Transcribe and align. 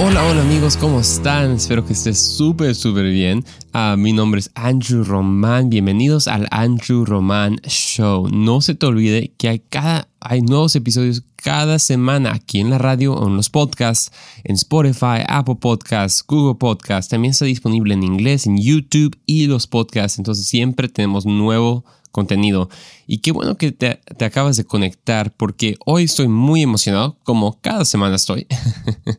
Hola, 0.00 0.24
hola 0.26 0.40
amigos, 0.40 0.76
¿cómo 0.76 0.98
están? 0.98 1.52
Espero 1.52 1.86
que 1.86 1.92
estés 1.92 2.18
súper, 2.18 2.74
súper 2.74 3.04
bien. 3.12 3.44
Ah, 3.72 3.94
mi 3.96 4.12
nombre 4.12 4.40
es 4.40 4.50
Andrew 4.56 5.04
Román. 5.04 5.70
Bienvenidos 5.70 6.26
al 6.26 6.48
Andrew 6.50 7.04
Román 7.04 7.60
Show. 7.64 8.28
No 8.28 8.60
se 8.60 8.74
te 8.74 8.86
olvide 8.86 9.32
que 9.38 9.48
hay, 9.48 9.60
cada, 9.60 10.08
hay 10.18 10.42
nuevos 10.42 10.74
episodios 10.74 11.22
cada 11.36 11.78
semana 11.78 12.32
aquí 12.32 12.58
en 12.58 12.70
la 12.70 12.78
radio 12.78 13.14
o 13.14 13.28
en 13.28 13.36
los 13.36 13.50
podcasts, 13.50 14.10
en 14.42 14.56
Spotify, 14.56 15.22
Apple 15.28 15.56
Podcasts, 15.60 16.24
Google 16.26 16.56
Podcasts. 16.58 17.08
También 17.08 17.30
está 17.30 17.44
disponible 17.44 17.94
en 17.94 18.02
inglés, 18.02 18.46
en 18.46 18.58
YouTube 18.58 19.16
y 19.26 19.46
los 19.46 19.68
podcasts. 19.68 20.18
Entonces 20.18 20.46
siempre 20.48 20.88
tenemos 20.88 21.24
nuevo 21.24 21.84
contenido. 22.14 22.70
Y 23.08 23.18
qué 23.18 23.32
bueno 23.32 23.56
que 23.56 23.72
te, 23.72 24.00
acabas 24.24 24.56
de 24.56 24.64
conectar 24.64 25.32
porque 25.32 25.76
hoy 25.84 26.04
estoy 26.04 26.28
muy 26.28 26.62
emocionado, 26.62 27.18
como 27.24 27.60
cada 27.60 27.84
semana 27.84 28.14
estoy, 28.14 28.46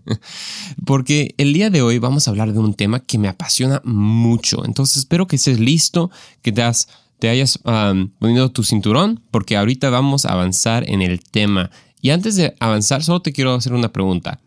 porque 0.86 1.36
el 1.38 1.52
día 1.52 1.70
de 1.70 1.82
hoy 1.82 2.00
vamos 2.00 2.26
a 2.26 2.32
hablar 2.32 2.54
de 2.54 2.60
un 2.60 2.74
tema 2.74 3.02
que 3.02 3.18
me 3.18 3.28
apasiona 3.28 3.82
mucho. 3.84 4.64
Entonces 4.64 4.98
espero 4.98 5.28
que 5.28 5.36
estés 5.36 5.60
listo, 5.60 6.10
que 6.42 6.54
te, 6.54 6.64
te 7.20 7.28
hayas 7.28 7.60
um, 7.66 8.08
ponido 8.18 8.50
tu 8.50 8.64
cinturón, 8.64 9.22
porque 9.30 9.58
ahorita 9.58 9.90
vamos 9.90 10.26
a 10.26 10.32
avanzar 10.32 10.90
en 10.90 11.02
el 11.02 11.20
tema. 11.20 11.72
Y 12.00 12.12
antes 12.12 12.38
de 12.38 12.56
avanzar, 12.62 13.04
solo 13.04 13.22
te 13.22 13.34
quiero 13.34 13.54
hacer 13.56 13.74
una 13.74 13.92
pregunta. 13.92 14.40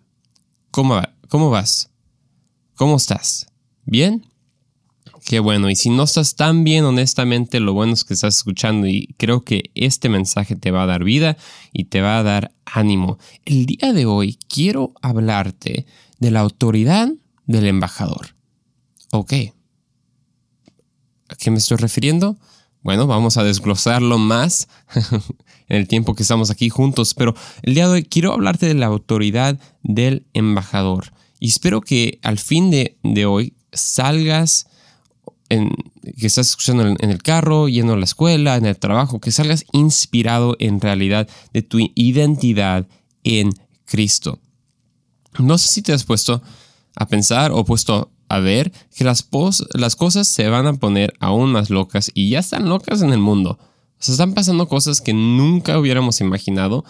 ¿Cómo, 0.70 1.02
cómo 1.28 1.50
vas? 1.50 1.90
¿Cómo 2.76 2.96
estás? 2.96 3.46
¿Bien? 3.84 4.24
Qué 5.24 5.40
bueno. 5.40 5.70
Y 5.70 5.76
si 5.76 5.90
no 5.90 6.04
estás 6.04 6.36
tan 6.36 6.64
bien, 6.64 6.84
honestamente, 6.84 7.60
lo 7.60 7.74
bueno 7.74 7.92
es 7.92 8.04
que 8.04 8.14
estás 8.14 8.36
escuchando 8.36 8.86
y 8.86 9.14
creo 9.18 9.42
que 9.42 9.70
este 9.74 10.08
mensaje 10.08 10.56
te 10.56 10.70
va 10.70 10.82
a 10.82 10.86
dar 10.86 11.04
vida 11.04 11.36
y 11.72 11.84
te 11.84 12.00
va 12.00 12.18
a 12.18 12.22
dar 12.22 12.52
ánimo. 12.64 13.18
El 13.44 13.66
día 13.66 13.92
de 13.92 14.06
hoy 14.06 14.38
quiero 14.48 14.94
hablarte 15.02 15.86
de 16.18 16.30
la 16.30 16.40
autoridad 16.40 17.10
del 17.46 17.66
embajador. 17.66 18.34
Ok. 19.10 19.32
¿A 21.28 21.36
qué 21.36 21.50
me 21.50 21.58
estoy 21.58 21.76
refiriendo? 21.76 22.38
Bueno, 22.82 23.06
vamos 23.06 23.36
a 23.36 23.44
desglosarlo 23.44 24.18
más 24.18 24.68
en 25.68 25.76
el 25.76 25.88
tiempo 25.88 26.14
que 26.14 26.22
estamos 26.22 26.50
aquí 26.50 26.68
juntos, 26.68 27.14
pero 27.14 27.34
el 27.62 27.74
día 27.74 27.86
de 27.86 27.94
hoy 27.94 28.02
quiero 28.04 28.32
hablarte 28.32 28.66
de 28.66 28.74
la 28.74 28.86
autoridad 28.86 29.58
del 29.82 30.26
embajador. 30.32 31.12
Y 31.40 31.48
espero 31.48 31.80
que 31.80 32.18
al 32.22 32.38
fin 32.38 32.70
de, 32.70 32.98
de 33.02 33.26
hoy 33.26 33.54
salgas 33.72 34.68
que 35.48 36.26
estás 36.26 36.50
escuchando 36.50 36.86
en, 36.86 37.10
el 37.10 37.22
carro, 37.22 37.68
yendo 37.68 37.94
a 37.94 37.96
la 37.96 38.04
escuela, 38.04 38.56
en 38.56 38.66
el 38.66 38.78
trabajo, 38.78 39.20
que 39.20 39.32
salgas 39.32 39.64
inspirado 39.72 40.56
en 40.58 40.80
realidad 40.80 41.28
de 41.52 41.62
tu 41.62 41.78
identidad 41.94 42.86
en 43.24 43.50
Cristo. 43.86 44.38
No 45.38 45.56
sé 45.56 45.68
si 45.68 45.82
te 45.82 45.92
has 45.92 46.04
puesto 46.04 46.42
a 46.96 47.06
pensar 47.06 47.52
o 47.52 47.64
puesto 47.64 48.10
a 48.28 48.38
ver 48.40 48.72
que 48.94 49.04
las, 49.04 49.28
las 49.72 49.96
cosas 49.96 50.28
se 50.28 50.48
van 50.48 50.66
a 50.66 50.74
poner 50.74 51.14
aún 51.20 51.52
más 51.52 51.70
locas 51.70 52.10
y 52.14 52.30
ya 52.30 52.40
están 52.40 52.68
locas 52.68 53.02
en 53.02 53.12
el 53.12 53.20
mundo. 53.20 53.58
O 53.60 54.02
sea, 54.02 54.12
están 54.12 54.34
pasando 54.34 54.68
cosas 54.68 55.00
que 55.00 55.12
nunca 55.12 55.78
hubiéramos 55.78 56.20
imaginado 56.20 56.84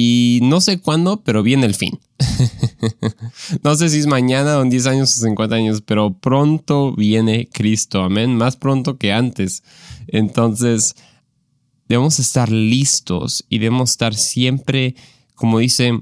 y 0.00 0.38
no 0.44 0.60
sé 0.60 0.78
cuándo, 0.78 1.24
pero 1.24 1.42
viene 1.42 1.66
el 1.66 1.74
fin. 1.74 1.98
no 3.64 3.74
sé 3.74 3.88
si 3.88 3.98
es 3.98 4.06
mañana 4.06 4.56
o 4.56 4.62
en 4.62 4.70
10 4.70 4.86
años 4.86 5.18
o 5.18 5.22
50 5.22 5.56
años, 5.56 5.82
pero 5.84 6.12
pronto 6.12 6.94
viene 6.94 7.48
Cristo. 7.52 8.04
Amén. 8.04 8.36
Más 8.36 8.54
pronto 8.54 8.96
que 8.96 9.12
antes. 9.12 9.64
Entonces, 10.06 10.94
debemos 11.88 12.20
estar 12.20 12.48
listos 12.48 13.44
y 13.48 13.58
debemos 13.58 13.90
estar 13.90 14.14
siempre, 14.14 14.94
como 15.34 15.58
dice 15.58 16.00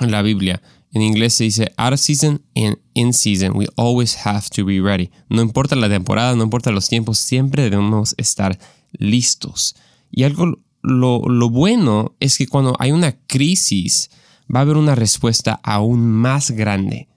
la 0.00 0.22
Biblia, 0.22 0.62
en 0.94 1.02
inglés 1.02 1.34
se 1.34 1.44
dice 1.44 1.70
out 1.76 1.92
of 1.92 2.00
season 2.00 2.40
and 2.56 2.78
in 2.94 3.12
season. 3.12 3.54
We 3.54 3.66
always 3.76 4.16
have 4.24 4.48
to 4.56 4.64
be 4.64 4.80
ready. 4.80 5.10
No 5.28 5.42
importa 5.42 5.76
la 5.76 5.90
temporada, 5.90 6.34
no 6.34 6.44
importa 6.44 6.70
los 6.70 6.88
tiempos, 6.88 7.18
siempre 7.18 7.64
debemos 7.64 8.14
estar 8.16 8.58
listos. 8.92 9.76
Y 10.10 10.22
algo 10.22 10.58
lo, 10.88 11.50
bueno 11.50 12.16
es 12.20 12.38
que 12.38 12.46
cuando 12.46 12.74
hay 12.78 12.92
una 12.92 13.12
crisis, 13.26 14.10
va 14.54 14.60
a 14.60 14.62
haber 14.62 14.76
una 14.76 14.94
respuesta 14.94 15.60
aún 15.62 16.10
más 16.10 16.50
grande. 16.50 17.08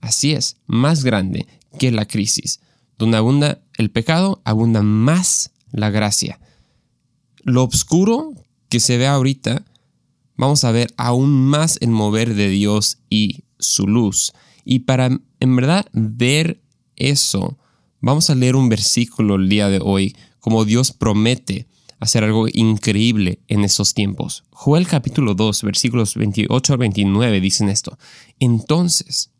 Así 0.00 0.32
es, 0.32 0.56
más 0.66 1.04
grande 1.04 1.46
que 1.78 1.92
la 1.92 2.06
crisis. 2.06 2.60
Donde 2.98 3.16
abunda 3.16 3.62
el 3.78 3.90
pecado, 3.90 4.42
abunda 4.44 4.82
más 4.82 5.52
la 5.70 5.90
gracia. 5.90 6.40
Lo 7.42 7.64
oscuro 7.64 8.34
que 8.68 8.80
se 8.80 8.98
ve 8.98 9.06
ahorita, 9.06 9.64
vamos 10.36 10.64
a 10.64 10.72
ver 10.72 10.92
aún 10.96 11.30
más 11.30 11.78
el 11.80 11.90
mover 11.90 12.34
de 12.34 12.48
Dios 12.48 12.98
y 13.08 13.44
su 13.58 13.86
luz. 13.86 14.32
Y 14.64 14.80
para 14.80 15.10
en 15.40 15.56
verdad 15.56 15.86
ver 15.92 16.60
eso, 16.96 17.58
vamos 18.00 18.30
a 18.30 18.34
leer 18.34 18.56
un 18.56 18.68
versículo 18.68 19.36
el 19.36 19.48
día 19.48 19.68
de 19.68 19.80
hoy, 19.82 20.16
como 20.40 20.64
Dios 20.64 20.92
promete 20.92 21.68
hacer 22.02 22.24
algo 22.24 22.48
increíble 22.52 23.38
en 23.46 23.62
esos 23.62 23.94
tiempos. 23.94 24.42
Joel 24.50 24.88
capítulo 24.88 25.36
2, 25.36 25.62
versículos 25.62 26.16
28 26.16 26.72
al 26.72 26.78
29 26.80 27.40
dicen 27.40 27.68
esto. 27.68 27.96
Entonces, 28.40 29.30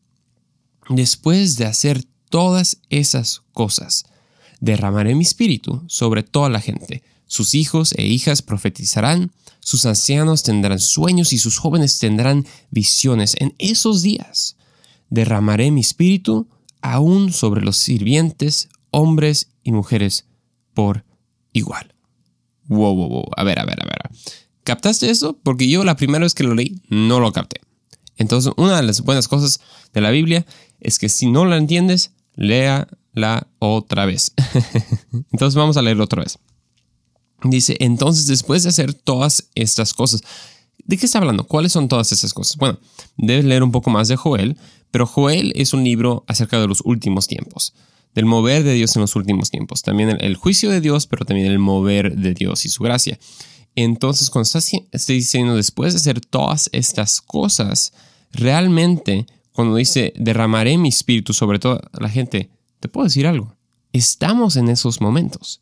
después 0.89 1.57
de 1.57 1.67
hacer 1.67 2.05
todas 2.31 2.79
esas 2.89 3.43
cosas, 3.53 4.05
derramaré 4.61 5.17
mi 5.17 5.25
espíritu 5.25 5.83
sobre 5.89 6.23
toda 6.23 6.51
la 6.51 6.61
gente. 6.61 7.03
Sus 7.27 7.55
hijos 7.55 7.95
e 7.97 8.07
hijas 8.07 8.43
profetizarán, 8.43 9.33
sus 9.59 9.85
ancianos 9.85 10.45
tendrán 10.45 10.79
sueños 10.79 11.33
y 11.33 11.39
sus 11.39 11.59
jóvenes 11.59 11.99
tendrán 11.99 12.47
visiones. 12.71 13.35
En 13.41 13.57
esos 13.59 14.03
días 14.03 14.55
derramaré 15.11 15.73
mi 15.73 15.81
espíritu 15.81 16.47
aún 16.81 17.33
sobre 17.33 17.63
los 17.63 17.77
sirvientes, 17.77 18.69
hombres 18.93 19.49
y 19.65 19.73
mujeres 19.73 20.27
por 20.75 21.05
igual. 21.53 21.92
Wow, 22.67 22.95
wow, 22.95 23.09
wow. 23.09 23.25
A 23.37 23.45
ver, 23.45 23.59
a 23.59 23.65
ver, 23.65 23.79
a 23.83 23.87
ver. 23.87 24.11
¿Captaste 24.65 25.11
eso? 25.11 25.39
Porque 25.43 25.69
yo 25.69 25.85
la 25.85 25.97
primera 25.97 26.25
vez 26.25 26.35
que 26.35 26.45
lo 26.45 26.55
leí 26.55 26.81
no 26.89 27.21
lo 27.21 27.33
capté. 27.33 27.61
Entonces, 28.17 28.53
una 28.57 28.77
de 28.77 28.83
las 28.83 29.01
buenas 29.01 29.29
cosas 29.29 29.61
de 29.93 30.01
la 30.01 30.11
Biblia 30.11 30.47
es 30.81 30.99
que 30.99 31.09
si 31.09 31.27
no 31.27 31.45
la 31.45 31.57
entiendes, 31.57 32.13
léala 32.35 33.49
otra 33.59 34.07
vez. 34.07 34.33
entonces 35.33 35.55
vamos 35.55 35.77
a 35.77 35.83
leerlo 35.83 36.05
otra 36.05 36.23
vez. 36.23 36.39
Dice, 37.45 37.77
entonces 37.81 38.27
después 38.27 38.63
de 38.63 38.69
hacer 38.69 38.95
todas 38.95 39.49
estas 39.57 39.95
cosas, 39.95 40.23
¿de 40.85 40.97
qué 40.97 41.07
está 41.07 41.19
hablando? 41.19 41.45
¿Cuáles 41.45 41.73
son 41.73 41.89
todas 41.89 42.13
esas 42.13 42.33
cosas? 42.33 42.57
Bueno, 42.57 42.79
debes 43.17 43.45
leer 43.45 43.65
un 43.65 43.73
poco 43.73 43.91
más 43.91 44.07
de 44.07 44.17
Joel, 44.17 44.57
pero 44.93 45.07
Joel 45.07 45.53
es 45.57 45.73
un 45.73 45.83
libro 45.83 46.25
acerca 46.29 46.61
de 46.61 46.69
los 46.69 46.83
últimos 46.85 47.27
tiempos 47.27 47.75
del 48.15 48.27
mover 48.27 48.63
de 48.63 48.75
Dios 48.75 48.95
en 48.97 49.03
los 49.03 49.17
últimos 49.17 49.51
tiempos. 49.51 49.83
También 49.83 50.17
el, 50.21 50.37
juicio 50.37 50.71
de 50.71 50.81
Dios, 50.81 51.07
pero 51.07 51.25
también 51.25 51.47
el 51.47 51.59
mover 51.59 52.17
de 52.17 52.35
Dios 52.35 52.65
y 52.65 52.69
su 52.69 52.83
gracia. 52.83 53.19
Entonces, 53.75 54.29
cuando 54.29 54.45
estás, 54.45 55.07
diciendo 55.07 55.57
después 55.57 55.95
de 55.95 55.99
hacer 55.99 56.21
todas 56.21 56.69
estas 56.73 57.21
cosas, 57.21 57.93
realmente, 58.33 59.27
cuando 59.53 59.77
dice 59.77 60.13
derramaré 60.17 60.77
mi 60.77 60.91
espíritu 60.91 61.33
sobre 61.33 61.59
toda 61.59 61.81
la 61.99 62.09
gente, 62.09 62.51
te 62.81 62.89
puedo 62.89 63.05
decir 63.05 63.27
algo. 63.27 63.55
Estamos 63.93 64.57
en 64.57 64.69
esos 64.69 65.01
momentos. 65.01 65.61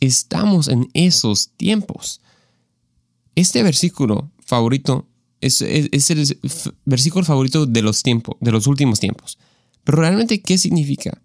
Estamos 0.00 0.68
en 0.68 0.88
esos 0.92 1.50
tiempos. 1.56 2.20
Este 3.34 3.62
versículo 3.62 4.30
favorito 4.40 5.06
es, 5.40 5.62
es 5.62 6.10
el 6.10 6.38
versículo 6.84 7.24
favorito 7.24 7.66
de 7.66 7.82
los 7.82 8.02
tiempos, 8.02 8.36
de 8.40 8.52
los 8.52 8.66
últimos 8.66 9.00
tiempos. 9.00 9.38
Pero 9.84 9.98
realmente, 9.98 10.42
¿qué 10.42 10.58
significa? 10.58 11.22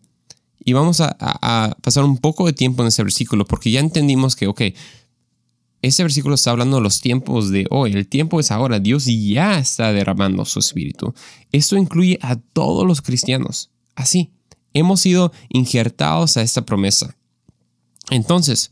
Y 0.64 0.74
vamos 0.74 1.02
a, 1.02 1.76
pasar 1.82 2.04
un 2.04 2.18
poco 2.18 2.46
de 2.46 2.54
tiempo 2.54 2.84
en 2.84 2.90
ese 2.90 3.04
versículo 3.04 3.46
porque 3.46 3.72
ya 3.72 3.80
entendimos 3.80 4.36
que, 4.36 4.48
ok, 4.48 4.62
ese 5.82 6.04
versículo 6.04 6.36
está 6.36 6.52
hablando 6.52 6.78
de 6.78 6.84
los 6.84 7.02
tiempos 7.02 7.50
de 7.50 7.66
hoy. 7.72 7.94
El 7.94 8.08
tiempo 8.08 8.40
es 8.40 8.52
ahora. 8.52 8.80
Dios 8.80 9.06
ya 9.06 9.58
está 9.58 9.92
derramando 9.92 10.46
su 10.46 10.60
espíritu. 10.60 11.14
Esto 11.52 11.76
incluye 11.78 12.20
a 12.22 12.36
todos 12.36 12.86
los 12.86 13.02
cristianos. 13.02 13.72
Así, 13.96 14.32
hemos 14.74 15.02
sido 15.02 15.32
injertados 15.50 16.38
a 16.38 16.44
esta 16.44 16.64
promesa. 16.64 17.18
Entonces, 18.12 18.72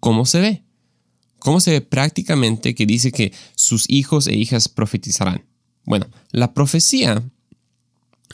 ¿cómo 0.00 0.24
se 0.24 0.40
ve? 0.40 0.62
¿Cómo 1.38 1.60
se 1.60 1.72
ve 1.72 1.80
prácticamente 1.82 2.74
que 2.74 2.86
dice 2.86 3.12
que 3.12 3.32
sus 3.54 3.84
hijos 3.88 4.26
e 4.26 4.34
hijas 4.34 4.68
profetizarán? 4.68 5.44
Bueno, 5.84 6.06
la 6.32 6.54
profecía 6.54 7.22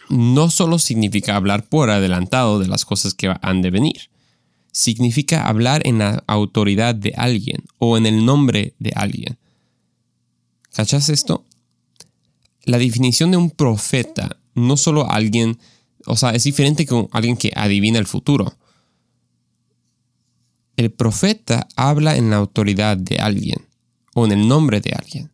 no 0.08 0.50
solo 0.50 0.78
significa 0.78 1.36
hablar 1.36 1.68
por 1.68 1.90
adelantado 1.90 2.58
de 2.58 2.68
las 2.68 2.84
cosas 2.84 3.14
que 3.14 3.34
han 3.40 3.62
de 3.62 3.70
venir, 3.70 4.10
significa 4.72 5.46
hablar 5.46 5.86
en 5.86 5.98
la 5.98 6.22
autoridad 6.26 6.94
de 6.94 7.14
alguien 7.16 7.64
o 7.78 7.96
en 7.96 8.06
el 8.06 8.24
nombre 8.24 8.74
de 8.78 8.92
alguien. 8.94 9.38
¿Cachas 10.72 11.08
esto? 11.08 11.44
La 12.64 12.78
definición 12.78 13.30
de 13.30 13.36
un 13.36 13.50
profeta, 13.50 14.38
no 14.54 14.76
solo 14.76 15.10
alguien, 15.10 15.58
o 16.06 16.16
sea, 16.16 16.30
es 16.30 16.44
diferente 16.44 16.86
que 16.86 17.06
alguien 17.12 17.36
que 17.36 17.52
adivina 17.54 17.98
el 17.98 18.06
futuro. 18.06 18.56
El 20.76 20.90
profeta 20.90 21.68
habla 21.76 22.16
en 22.16 22.30
la 22.30 22.36
autoridad 22.36 22.96
de 22.96 23.18
alguien 23.18 23.68
o 24.14 24.24
en 24.24 24.32
el 24.32 24.48
nombre 24.48 24.80
de 24.80 24.92
alguien. 24.92 25.30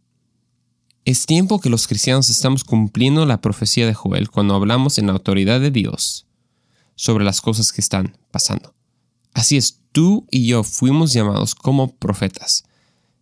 Es 1.08 1.24
tiempo 1.24 1.58
que 1.58 1.70
los 1.70 1.88
cristianos 1.88 2.28
estamos 2.28 2.64
cumpliendo 2.64 3.24
la 3.24 3.40
profecía 3.40 3.86
de 3.86 3.94
Joel 3.94 4.28
cuando 4.28 4.54
hablamos 4.54 4.98
en 4.98 5.06
la 5.06 5.14
autoridad 5.14 5.58
de 5.58 5.70
Dios 5.70 6.26
sobre 6.96 7.24
las 7.24 7.40
cosas 7.40 7.72
que 7.72 7.80
están 7.80 8.18
pasando. 8.30 8.74
Así 9.32 9.56
es, 9.56 9.80
tú 9.92 10.26
y 10.30 10.46
yo 10.46 10.62
fuimos 10.64 11.14
llamados 11.14 11.54
como 11.54 11.96
profetas. 11.96 12.64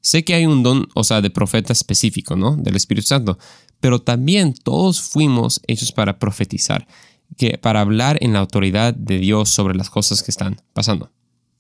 Sé 0.01 0.25
que 0.25 0.35
hay 0.35 0.47
un 0.47 0.65
don, 0.65 0.89
o 0.97 1.05
sea, 1.05 1.21
de 1.21 1.31
profeta 1.31 1.73
específico, 1.73 2.35
¿no? 2.35 2.57
Del 2.57 2.75
Espíritu 2.75 3.07
Santo, 3.07 3.39
pero 3.79 4.03
también 4.03 4.53
todos 4.53 5.01
fuimos 5.01 5.61
hechos 5.69 5.93
para 5.93 6.19
profetizar, 6.19 6.89
que 7.37 7.57
para 7.57 7.83
hablar 7.83 8.19
en 8.21 8.33
la 8.33 8.41
autoridad 8.41 8.95
de 8.95 9.19
Dios 9.19 9.51
sobre 9.51 9.77
las 9.77 9.91
cosas 9.91 10.25
que 10.25 10.33
están 10.33 10.61
pasando. 10.73 11.13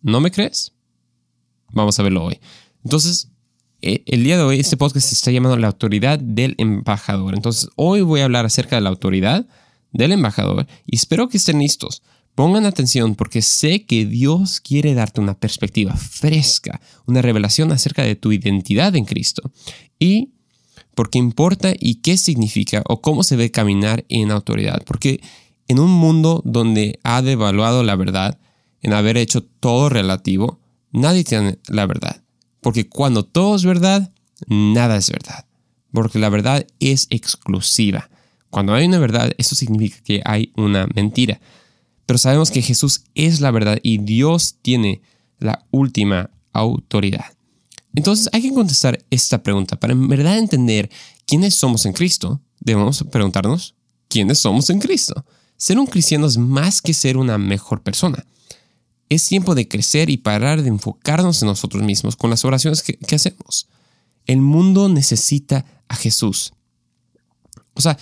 ¿No 0.03 0.19
me 0.21 0.33
crees? 0.33 0.73
Vamos 1.71 2.01
a 2.01 2.03
verlo 2.03 2.25
hoy. 2.25 2.41
Entonces, 2.83 3.31
el 3.81 4.25
día 4.25 4.37
de 4.37 4.43
hoy 4.43 4.61
este 4.61 4.77
podcast 4.77 5.09
se 5.09 5.15
está 5.15 5.31
llamando 5.31 5.57
la 5.57 5.69
autoridad 5.69 6.19
del 6.19 6.55
embajador. 6.59 7.35
Entonces, 7.35 7.69
hoy 7.77 8.01
voy 8.01 8.21
a 8.21 8.25
hablar 8.25 8.47
acerca 8.47 8.77
de 8.77 8.83
la 8.83 8.89
autoridad 8.89 9.47
del 9.93 10.13
embajador 10.13 10.67
y 10.87 10.97
espero 10.97 11.29
que 11.29 11.37
estén 11.37 11.59
listos. 11.59 12.03
Pongan 12.35 12.67
atención 12.67 13.15
porque 13.15 13.41
sé 13.41 13.87
que 13.87 14.05
Dios 14.05 14.61
quiere 14.61 14.93
darte 14.95 15.21
una 15.21 15.39
perspectiva 15.39 15.97
fresca, 15.97 16.81
una 17.07 17.23
revelación 17.23 17.73
acerca 17.73 18.03
de 18.03 18.15
tu 18.15 18.31
identidad 18.33 18.95
en 18.95 19.07
Cristo 19.07 19.51
y 19.99 20.33
porque 20.95 21.19
importa 21.19 21.73
y 21.79 21.97
qué 21.97 22.17
significa 22.17 22.83
o 22.89 23.01
cómo 23.01 23.23
se 23.23 23.37
ve 23.37 23.51
caminar 23.51 24.05
en 24.09 24.31
autoridad. 24.31 24.83
Porque 24.85 25.21
en 25.69 25.79
un 25.79 25.91
mundo 25.91 26.43
donde 26.45 26.99
ha 27.05 27.23
devaluado 27.23 27.83
la 27.83 27.97
verdad, 27.97 28.39
en 28.83 28.93
haber 28.93 29.17
hecho 29.17 29.43
todo 29.43 29.89
relativo, 29.89 30.61
nadie 30.93 31.25
tiene 31.25 31.59
la 31.69 31.87
verdad. 31.87 32.26
Porque 32.67 32.89
cuando 32.89 33.25
todo 33.25 33.55
es 33.55 33.65
verdad, 33.65 34.11
nada 34.49 34.97
es 34.97 35.09
verdad. 35.09 35.47
Porque 35.93 36.19
la 36.19 36.29
verdad 36.31 36.67
es 36.81 37.07
exclusiva. 37.11 38.11
Cuando 38.51 38.75
hay 38.75 38.87
una 38.87 38.99
verdad, 38.99 39.31
eso 39.39 39.55
significa 39.55 39.99
que 40.03 40.21
hay 40.25 40.51
una 40.57 40.89
mentira. 40.93 41.41
Pero 42.07 42.19
sabemos 42.19 42.51
que 42.51 42.63
Jesús 42.63 43.05
es 43.15 43.41
la 43.41 43.53
verdad 43.53 43.79
y 43.85 43.99
Dios 43.99 44.57
tiene 44.63 45.01
la 45.39 45.65
última 45.71 46.31
autoridad. 46.53 47.27
Entonces 47.95 48.29
hay 48.33 48.43
que 48.43 48.53
contestar 48.53 48.99
esta 49.11 49.45
pregunta. 49.45 49.79
Para 49.79 49.93
en 49.93 50.09
verdad 50.09 50.37
entender 50.37 50.91
quiénes 51.25 51.55
somos 51.55 51.87
en 51.87 51.93
Cristo, 51.93 52.41
debemos 52.59 53.05
preguntarnos 53.13 53.77
quiénes 54.09 54.41
somos 54.41 54.71
en 54.71 54.81
Cristo. 54.81 55.25
Ser 55.57 55.79
un 55.79 55.87
cristiano 55.87 56.27
es 56.27 56.37
más 56.37 56.83
que 56.83 56.95
ser 56.95 57.17
una 57.17 57.39
mejor 57.39 57.85
persona. 57.85 58.27
Es 59.09 59.27
tiempo 59.27 59.55
de 59.55 59.69
crecer 59.69 60.11
y 60.11 60.17
parar 60.17 60.63
de 60.63 60.69
enfocarnos 60.69 61.43
en 61.43 61.49
nosotros 61.49 61.83
mismos 61.83 62.17
con 62.17 62.31
las 62.31 62.45
oraciones 62.45 62.83
que, 62.83 63.15
hacemos. 63.15 63.69
El 64.27 64.41
mundo 64.41 64.89
necesita 64.89 65.65
a 65.89 65.95
Jesús. 65.95 66.53
O 67.75 67.81
sea, 67.81 67.97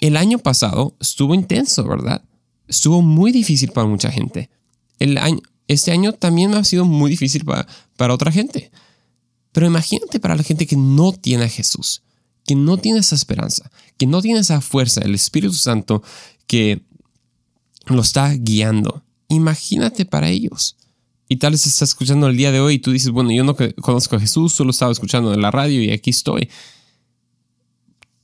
el 0.00 0.16
año 0.16 0.38
pasado 0.38 0.96
estuvo 1.00 1.34
intenso, 1.34 1.84
¿verdad? 1.84 2.22
estuvo 2.68 3.02
muy 3.02 3.32
difícil 3.32 3.70
para 3.72 3.86
mucha 3.86 4.10
gente. 4.10 4.50
El 4.98 5.18
año, 5.18 5.40
este 5.68 5.92
año 5.92 6.12
también 6.12 6.54
ha 6.54 6.64
sido 6.64 6.84
muy 6.84 7.10
difícil 7.10 7.44
para, 7.44 7.66
para 7.96 8.14
otra 8.14 8.32
gente. 8.32 8.70
Pero 9.52 9.66
imagínate 9.66 10.20
para 10.20 10.36
la 10.36 10.42
gente 10.42 10.66
que 10.66 10.76
no 10.76 11.12
tiene 11.12 11.44
a 11.44 11.48
Jesús, 11.48 12.02
que 12.46 12.54
no 12.54 12.76
tiene 12.76 13.00
esa 13.00 13.14
esperanza, 13.14 13.70
que 13.96 14.06
no 14.06 14.20
tiene 14.20 14.40
esa 14.40 14.60
fuerza, 14.60 15.00
el 15.02 15.14
Espíritu 15.14 15.54
Santo 15.54 16.02
que 16.46 16.82
lo 17.86 18.00
está 18.00 18.32
guiando. 18.34 19.02
Imagínate 19.28 20.04
para 20.04 20.28
ellos. 20.28 20.76
Y 21.28 21.36
tal 21.36 21.52
vez 21.52 21.66
estás 21.66 21.90
escuchando 21.90 22.28
el 22.28 22.36
día 22.36 22.52
de 22.52 22.60
hoy 22.60 22.74
y 22.74 22.78
tú 22.78 22.92
dices, 22.92 23.10
bueno, 23.10 23.32
yo 23.32 23.44
no 23.44 23.56
conozco 23.80 24.16
a 24.16 24.20
Jesús, 24.20 24.52
solo 24.52 24.70
estaba 24.70 24.92
escuchando 24.92 25.32
en 25.32 25.40
la 25.40 25.50
radio 25.50 25.82
y 25.82 25.90
aquí 25.90 26.10
estoy. 26.10 26.48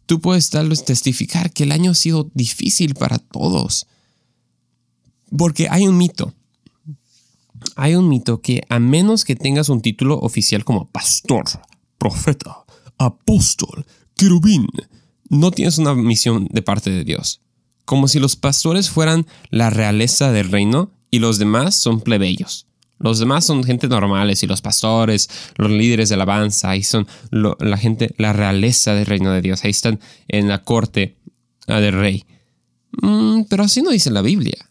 Tú 0.06 0.20
puedes 0.20 0.50
tal 0.50 0.68
vez 0.68 0.84
testificar 0.84 1.52
que 1.52 1.62
el 1.62 1.72
año 1.72 1.92
ha 1.92 1.94
sido 1.94 2.30
difícil 2.34 2.94
para 2.94 3.18
todos. 3.18 3.86
Porque 5.36 5.68
hay 5.70 5.86
un 5.86 5.96
mito. 5.96 6.34
Hay 7.76 7.94
un 7.94 8.08
mito 8.08 8.40
que 8.40 8.62
a 8.68 8.78
menos 8.78 9.24
que 9.24 9.36
tengas 9.36 9.68
un 9.68 9.80
título 9.80 10.18
oficial 10.18 10.64
como 10.64 10.90
pastor, 10.90 11.44
profeta, 11.96 12.64
apóstol, 12.98 13.86
querubín, 14.16 14.66
no 15.28 15.50
tienes 15.50 15.78
una 15.78 15.94
misión 15.94 16.48
de 16.50 16.62
parte 16.62 16.90
de 16.90 17.04
Dios. 17.04 17.40
Como 17.90 18.06
si 18.06 18.20
los 18.20 18.36
pastores 18.36 18.88
fueran 18.88 19.26
la 19.50 19.68
realeza 19.68 20.30
del 20.30 20.48
reino 20.48 20.92
y 21.10 21.18
los 21.18 21.40
demás 21.40 21.74
son 21.74 22.00
plebeyos. 22.00 22.68
Los 23.00 23.18
demás 23.18 23.44
son 23.44 23.64
gente 23.64 23.88
normales 23.88 24.44
y 24.44 24.46
los 24.46 24.62
pastores, 24.62 25.28
los 25.56 25.72
líderes 25.72 26.08
de 26.08 26.14
alabanza, 26.14 26.70
ahí 26.70 26.84
son 26.84 27.08
la 27.32 27.76
gente, 27.76 28.14
la 28.16 28.32
realeza 28.32 28.94
del 28.94 29.06
reino 29.06 29.32
de 29.32 29.42
Dios. 29.42 29.64
Ahí 29.64 29.72
están 29.72 29.98
en 30.28 30.46
la 30.46 30.62
corte 30.62 31.16
ah, 31.66 31.80
del 31.80 31.94
rey. 31.94 32.26
Mm, 33.02 33.46
pero 33.48 33.64
así 33.64 33.82
no 33.82 33.90
dice 33.90 34.12
la 34.12 34.22
Biblia. 34.22 34.70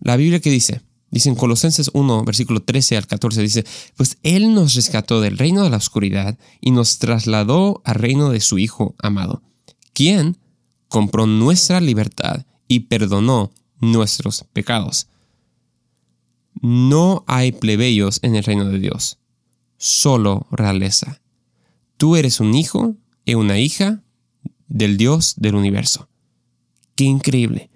La 0.00 0.18
Biblia 0.18 0.38
que 0.38 0.50
dice, 0.50 0.82
dice 1.10 1.30
en 1.30 1.36
Colosenses 1.36 1.90
1, 1.94 2.22
versículo 2.24 2.60
13 2.60 2.98
al 2.98 3.06
14, 3.06 3.40
dice, 3.40 3.64
pues 3.96 4.18
Él 4.22 4.52
nos 4.52 4.74
rescató 4.74 5.22
del 5.22 5.38
reino 5.38 5.64
de 5.64 5.70
la 5.70 5.78
oscuridad 5.78 6.36
y 6.60 6.72
nos 6.72 6.98
trasladó 6.98 7.80
al 7.86 7.94
reino 7.94 8.28
de 8.28 8.40
su 8.40 8.58
Hijo 8.58 8.94
amado, 8.98 9.42
quien 9.94 10.36
compró 10.88 11.26
nuestra 11.26 11.80
libertad 11.80 12.46
y 12.68 12.80
perdonó 12.80 13.52
nuestros 13.80 14.44
pecados. 14.52 15.08
No 16.60 17.24
hay 17.26 17.52
plebeyos 17.52 18.18
en 18.22 18.34
el 18.34 18.44
reino 18.44 18.64
de 18.64 18.78
Dios, 18.78 19.18
solo 19.76 20.46
realeza. 20.50 21.20
Tú 21.96 22.16
eres 22.16 22.40
un 22.40 22.54
hijo 22.54 22.96
y 23.24 23.34
una 23.34 23.58
hija 23.58 24.02
del 24.68 24.96
Dios 24.96 25.34
del 25.36 25.54
universo. 25.54 26.08
Qué 26.94 27.04
increíble. 27.04 27.70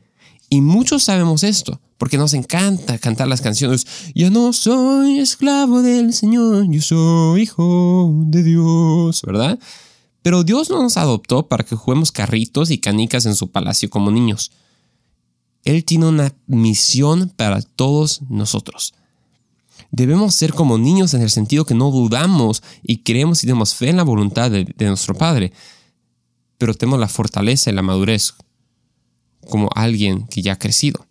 Y 0.49 0.63
muchos 0.63 1.05
sabemos 1.05 1.45
esto, 1.45 1.81
porque 1.99 2.19
nos 2.19 2.35
encanta 2.35 2.99
cantar 2.99 3.29
las 3.29 3.41
canciones. 3.41 3.87
Yo 4.15 4.31
no 4.31 4.53
soy 4.53 5.21
esclavo 5.21 5.83
del 5.83 6.13
Señor, 6.13 6.67
yo 6.71 6.81
soy 6.81 7.43
hijo 7.43 8.13
de 8.27 8.43
Dios, 8.43 9.23
¿verdad? 9.23 9.59
Pero 10.23 10.45
Dios 10.45 10.71
no 10.71 10.83
nos 10.83 10.97
adoptó 10.97 11.49
para 11.49 11.65
que 11.65 11.77
juguemos 11.77 12.13
carritos 12.13 12.71
y 12.71 12.79
canicas 12.79 13.27
en 13.27 13.35
su 13.35 13.51
palacio 13.51 13.89
como 13.89 14.11
niños. 14.11 14.53
Él 15.65 15.85
tiene 15.85 16.07
una 16.07 16.35
misión 16.47 17.33
para 17.37 17.63
todos 17.63 18.23
nosotros. 18.29 18.95
Debemos 19.91 20.35
ser 20.35 20.55
como 20.55 20.79
niños 20.79 21.15
en 21.15 21.23
el 21.23 21.31
sentido 21.31 21.65
que 21.65 21.75
no 21.75 21.91
dudamos 21.91 22.63
y 22.83 22.99
creemos 22.99 23.43
y 23.43 23.47
tenemos 23.47 23.75
fe 23.75 23.89
en 23.89 23.97
la 23.97 24.05
voluntad 24.05 24.51
de, 24.51 24.67
nuestro 24.79 25.15
Padre, 25.15 25.53
pero 26.59 26.75
tenemos 26.75 27.01
la 27.01 27.09
fortaleza 27.09 27.71
y 27.71 27.75
la 27.75 27.83
madurez 27.83 28.35
como 29.49 29.69
alguien 29.75 30.27
que 30.27 30.43
ya 30.43 30.53
ha 30.53 30.59
crecido. 30.59 31.07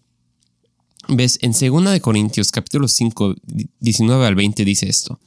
Ves, 1.09 1.39
en 1.41 1.51
2 1.51 1.91
de 1.91 2.01
Corintios 2.01 2.51
capítulo 2.51 2.87
5, 2.87 3.35
19 3.79 4.25
al 4.25 4.35
20 4.35 4.63
dice 4.63 4.87
esto. 4.87 5.19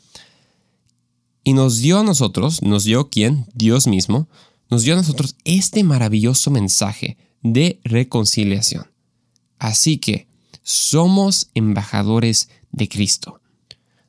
Y 1.45 1.55
nos 1.55 1.79
dio 1.79 1.99
a 1.99 2.05
nosotros, 2.05 2.63
nos 2.63 2.85
dio 2.85 3.11
quién? 3.11 3.47
Dios 3.55 3.87
mismo, 3.87 4.29
nos 4.71 4.83
dio 4.83 4.95
a 4.95 4.97
nosotros 4.97 5.37
este 5.45 5.85
maravilloso 5.85 6.51
mensaje 6.51 7.17
de 7.43 7.81
reconciliación. 7.85 8.91
Así 9.59 9.99
que 9.99 10.29
somos 10.63 11.51
embajadores 11.55 12.49
de 12.71 12.89
Cristo. 12.89 13.41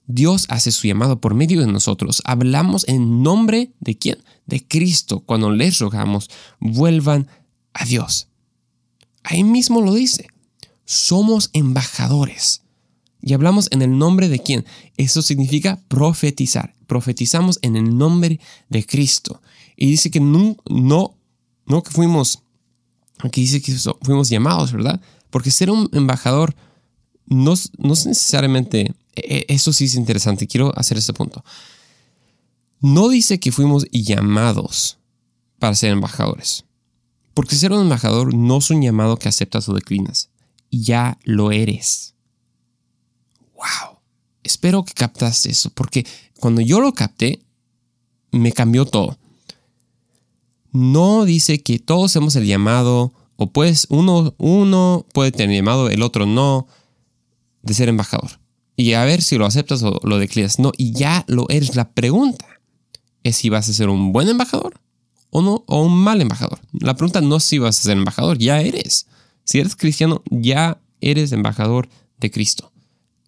Dios 0.05 0.45
hace 0.49 0.71
su 0.71 0.87
llamado 0.87 1.19
por 1.21 1.33
medio 1.33 1.61
de 1.61 1.67
nosotros. 1.67 2.21
Hablamos 2.25 2.87
en 2.87 3.23
nombre 3.23 3.71
de 3.79 3.97
quién? 3.97 4.23
De 4.45 4.65
Cristo. 4.65 5.21
Cuando 5.21 5.49
les 5.49 5.79
rogamos, 5.79 6.29
vuelvan 6.59 7.27
a 7.73 7.85
Dios. 7.85 8.27
Ahí 9.23 9.43
mismo 9.43 9.81
lo 9.81 9.93
dice 9.93 10.27
somos 10.85 11.49
embajadores. 11.53 12.62
Y 13.25 13.33
hablamos 13.33 13.69
en 13.71 13.81
el 13.81 13.97
nombre 13.97 14.27
de 14.27 14.39
quién. 14.39 14.65
Eso 14.97 15.21
significa 15.21 15.79
profetizar. 15.87 16.75
Profetizamos 16.85 17.57
en 17.61 17.77
el 17.77 17.97
nombre 17.97 18.39
de 18.69 18.85
Cristo. 18.85 19.41
Y 19.77 19.87
dice 19.87 20.11
que 20.11 20.19
no, 20.19 20.57
no, 20.67 21.83
que 21.83 21.91
fuimos, 21.91 22.43
aquí 23.19 23.41
dice 23.41 23.61
que 23.61 23.73
fuimos 24.01 24.29
llamados, 24.29 24.73
¿verdad? 24.73 25.01
Porque 25.29 25.51
ser 25.51 25.71
un 25.71 25.89
embajador 25.93 26.53
no, 27.25 27.53
no 27.77 27.93
es 27.93 28.05
necesariamente, 28.05 28.93
e, 29.15 29.37
e, 29.37 29.45
eso 29.47 29.71
sí 29.71 29.85
es 29.85 29.95
interesante, 29.95 30.45
quiero 30.45 30.77
hacer 30.77 30.97
este 30.97 31.13
punto. 31.13 31.43
No 32.81 33.07
dice 33.07 33.39
que 33.39 33.53
fuimos 33.53 33.85
llamados 33.91 34.97
para 35.57 35.73
ser 35.73 35.91
embajadores. 35.91 36.65
Porque 37.33 37.55
ser 37.55 37.71
un 37.71 37.81
embajador 37.81 38.33
no 38.33 38.57
es 38.57 38.69
un 38.69 38.81
llamado 38.81 39.17
que 39.17 39.29
aceptas 39.29 39.67
o 39.69 39.73
declinas 39.73 40.29
ya 40.73 41.19
lo 41.23 41.51
eres. 41.51 42.12
¡Wow! 43.63 43.97
Espero 44.43 44.83
que 44.83 44.93
captaste 44.93 45.49
eso, 45.49 45.69
porque 45.69 46.05
cuando 46.39 46.59
yo 46.59 46.81
lo 46.81 46.93
capté, 46.93 47.41
me 48.31 48.51
cambió 48.51 48.85
todo. 48.85 49.17
No 50.71 51.23
dice 51.23 51.61
que 51.61 51.79
todos 51.79 52.15
hemos 52.15 52.35
el 52.35 52.45
llamado, 52.45 53.13
o 53.37 53.51
pues 53.51 53.87
uno, 53.89 54.33
uno 54.37 55.05
puede 55.13 55.31
tener 55.31 55.55
llamado, 55.55 55.89
el 55.89 56.01
otro 56.01 56.25
no, 56.25 56.67
de 57.61 57.73
ser 57.73 57.87
embajador. 57.87 58.39
Y 58.75 58.93
a 58.93 59.05
ver 59.05 59.21
si 59.21 59.37
lo 59.37 59.45
aceptas 59.45 59.83
o 59.83 59.99
lo 60.03 60.17
declinas. 60.17 60.59
No, 60.59 60.71
y 60.77 60.91
ya 60.93 61.23
lo 61.27 61.45
eres. 61.49 61.75
La 61.75 61.91
pregunta 61.91 62.45
es 63.23 63.37
si 63.37 63.49
vas 63.49 63.69
a 63.69 63.73
ser 63.73 63.89
un 63.89 64.11
buen 64.11 64.27
embajador 64.27 64.79
o, 65.29 65.41
no, 65.41 65.63
o 65.67 65.83
un 65.83 65.95
mal 65.95 66.21
embajador. 66.21 66.59
La 66.73 66.95
pregunta 66.95 67.21
no 67.21 67.37
es 67.37 67.43
si 67.43 67.59
vas 67.59 67.79
a 67.79 67.83
ser 67.83 67.97
embajador, 67.97 68.37
ya 68.39 68.61
eres. 68.61 69.07
Si 69.43 69.59
eres 69.59 69.75
cristiano, 69.75 70.23
ya 70.29 70.79
eres 71.01 71.31
embajador 71.31 71.87
de 72.17 72.31
Cristo. 72.31 72.72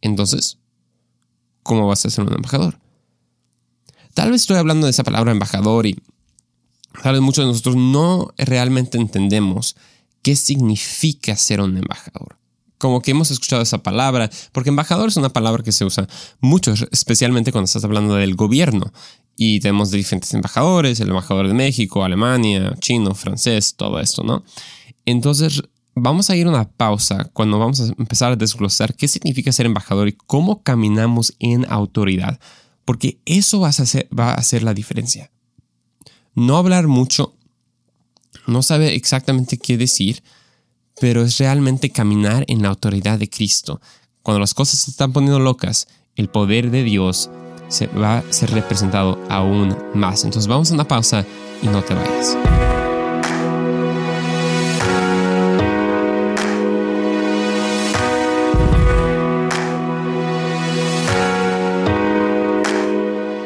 Entonces, 0.05 0.59
¿cómo 1.63 1.87
vas 1.87 2.05
a 2.05 2.09
ser 2.09 2.25
un 2.25 2.33
embajador? 2.33 2.79
Tal 4.13 4.31
vez 4.31 4.41
estoy 4.41 4.57
hablando 4.57 4.85
de 4.85 4.91
esa 4.91 5.03
palabra 5.03 5.31
embajador 5.31 5.87
y 5.87 5.99
tal 7.01 7.13
vez 7.13 7.21
muchos 7.21 7.43
de 7.43 7.47
nosotros 7.47 7.75
no 7.75 8.33
realmente 8.37 8.97
entendemos 8.97 9.75
qué 10.21 10.35
significa 10.35 11.35
ser 11.35 11.59
un 11.59 11.77
embajador. 11.77 12.37
Como 12.77 13.01
que 13.01 13.11
hemos 13.11 13.31
escuchado 13.31 13.63
esa 13.63 13.81
palabra, 13.81 14.29
porque 14.51 14.69
embajador 14.69 15.09
es 15.09 15.17
una 15.17 15.29
palabra 15.29 15.63
que 15.63 15.71
se 15.71 15.85
usa 15.85 16.07
mucho, 16.39 16.73
especialmente 16.91 17.51
cuando 17.51 17.65
estás 17.65 17.83
hablando 17.83 18.13
del 18.15 18.35
gobierno. 18.35 18.93
Y 19.35 19.59
tenemos 19.59 19.89
diferentes 19.91 20.33
embajadores, 20.33 20.99
el 20.99 21.09
embajador 21.09 21.47
de 21.47 21.53
México, 21.53 22.03
Alemania, 22.03 22.75
chino, 22.79 23.15
francés, 23.15 23.75
todo 23.75 23.99
esto, 23.99 24.23
¿no? 24.23 24.43
Entonces, 25.05 25.63
vamos 25.95 26.29
a 26.29 26.35
ir 26.35 26.45
a 26.45 26.49
una 26.49 26.69
pausa 26.69 27.29
cuando 27.33 27.57
vamos 27.57 27.79
a 27.79 27.85
empezar 27.97 28.33
a 28.33 28.35
desglosar 28.35 28.93
qué 28.95 29.07
significa 29.07 29.51
ser 29.51 29.65
embajador 29.65 30.09
y 30.09 30.13
cómo 30.13 30.61
caminamos 30.61 31.33
en 31.39 31.65
autoridad, 31.71 32.39
porque 32.83 33.19
eso 33.25 33.61
va 33.61 33.67
a 33.67 33.69
hacer, 33.69 34.07
va 34.17 34.31
a 34.31 34.35
hacer 34.35 34.61
la 34.61 34.73
diferencia. 34.73 35.31
No 36.35 36.57
hablar 36.57 36.87
mucho 36.87 37.33
no 38.47 38.61
sabe 38.61 38.93
exactamente 38.95 39.57
qué 39.57 39.77
decir, 39.77 40.21
pero 40.99 41.23
es 41.23 41.37
realmente 41.37 41.89
caminar 41.89 42.45
en 42.47 42.61
la 42.61 42.69
autoridad 42.69 43.17
de 43.17 43.29
Cristo. 43.29 43.81
Cuando 44.21 44.39
las 44.39 44.53
cosas 44.53 44.79
se 44.81 44.91
están 44.91 45.13
poniendo 45.13 45.39
locas, 45.39 45.87
el 46.15 46.29
poder 46.29 46.71
de 46.71 46.83
Dios 46.83 47.29
se 47.67 47.87
va 47.87 48.19
a 48.19 48.33
ser 48.33 48.51
representado 48.51 49.19
aún 49.29 49.75
más. 49.93 50.23
Entonces 50.23 50.47
vamos 50.47 50.71
a 50.71 50.75
una 50.75 50.87
pausa 50.87 51.25
y 51.61 51.67
no 51.67 51.81
te 51.81 51.93
vayas. 51.93 52.64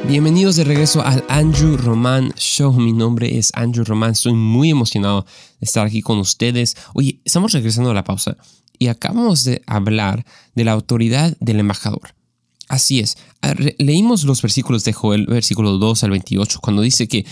Bienvenidos 0.10 0.56
de 0.56 0.64
regreso 0.64 1.04
al 1.04 1.24
Andrew 1.30 1.78
Roman 1.78 2.34
Show. 2.36 2.74
Mi 2.74 2.94
nombre 2.94 3.38
es 3.38 3.52
Andrew 3.54 3.86
Roman. 3.86 4.14
Estoy 4.14 4.34
muy 4.34 4.72
emocionado 4.72 5.24
de 5.60 5.66
estar 5.66 5.86
aquí 5.86 6.02
con 6.02 6.18
ustedes. 6.18 6.76
Oye, 6.96 7.22
estamos 7.26 7.52
regresando 7.52 7.92
a 7.92 7.94
la 7.94 8.04
pausa 8.04 8.36
y 8.80 8.88
acabamos 8.88 9.44
de 9.44 9.62
hablar 9.68 10.26
de 10.56 10.64
la 10.64 10.72
autoridad 10.72 11.38
del 11.40 11.60
embajador. 11.60 12.16
Así 12.68 13.00
es. 13.00 13.18
Leímos 13.78 14.24
los 14.24 14.42
versículos 14.42 14.84
de 14.84 14.94
Joel, 14.94 15.28
versículo 15.28 15.78
2 15.78 16.04
al 16.04 16.10
28, 16.10 16.60
cuando 16.60 16.82
dice 16.82 17.08
que, 17.08 17.28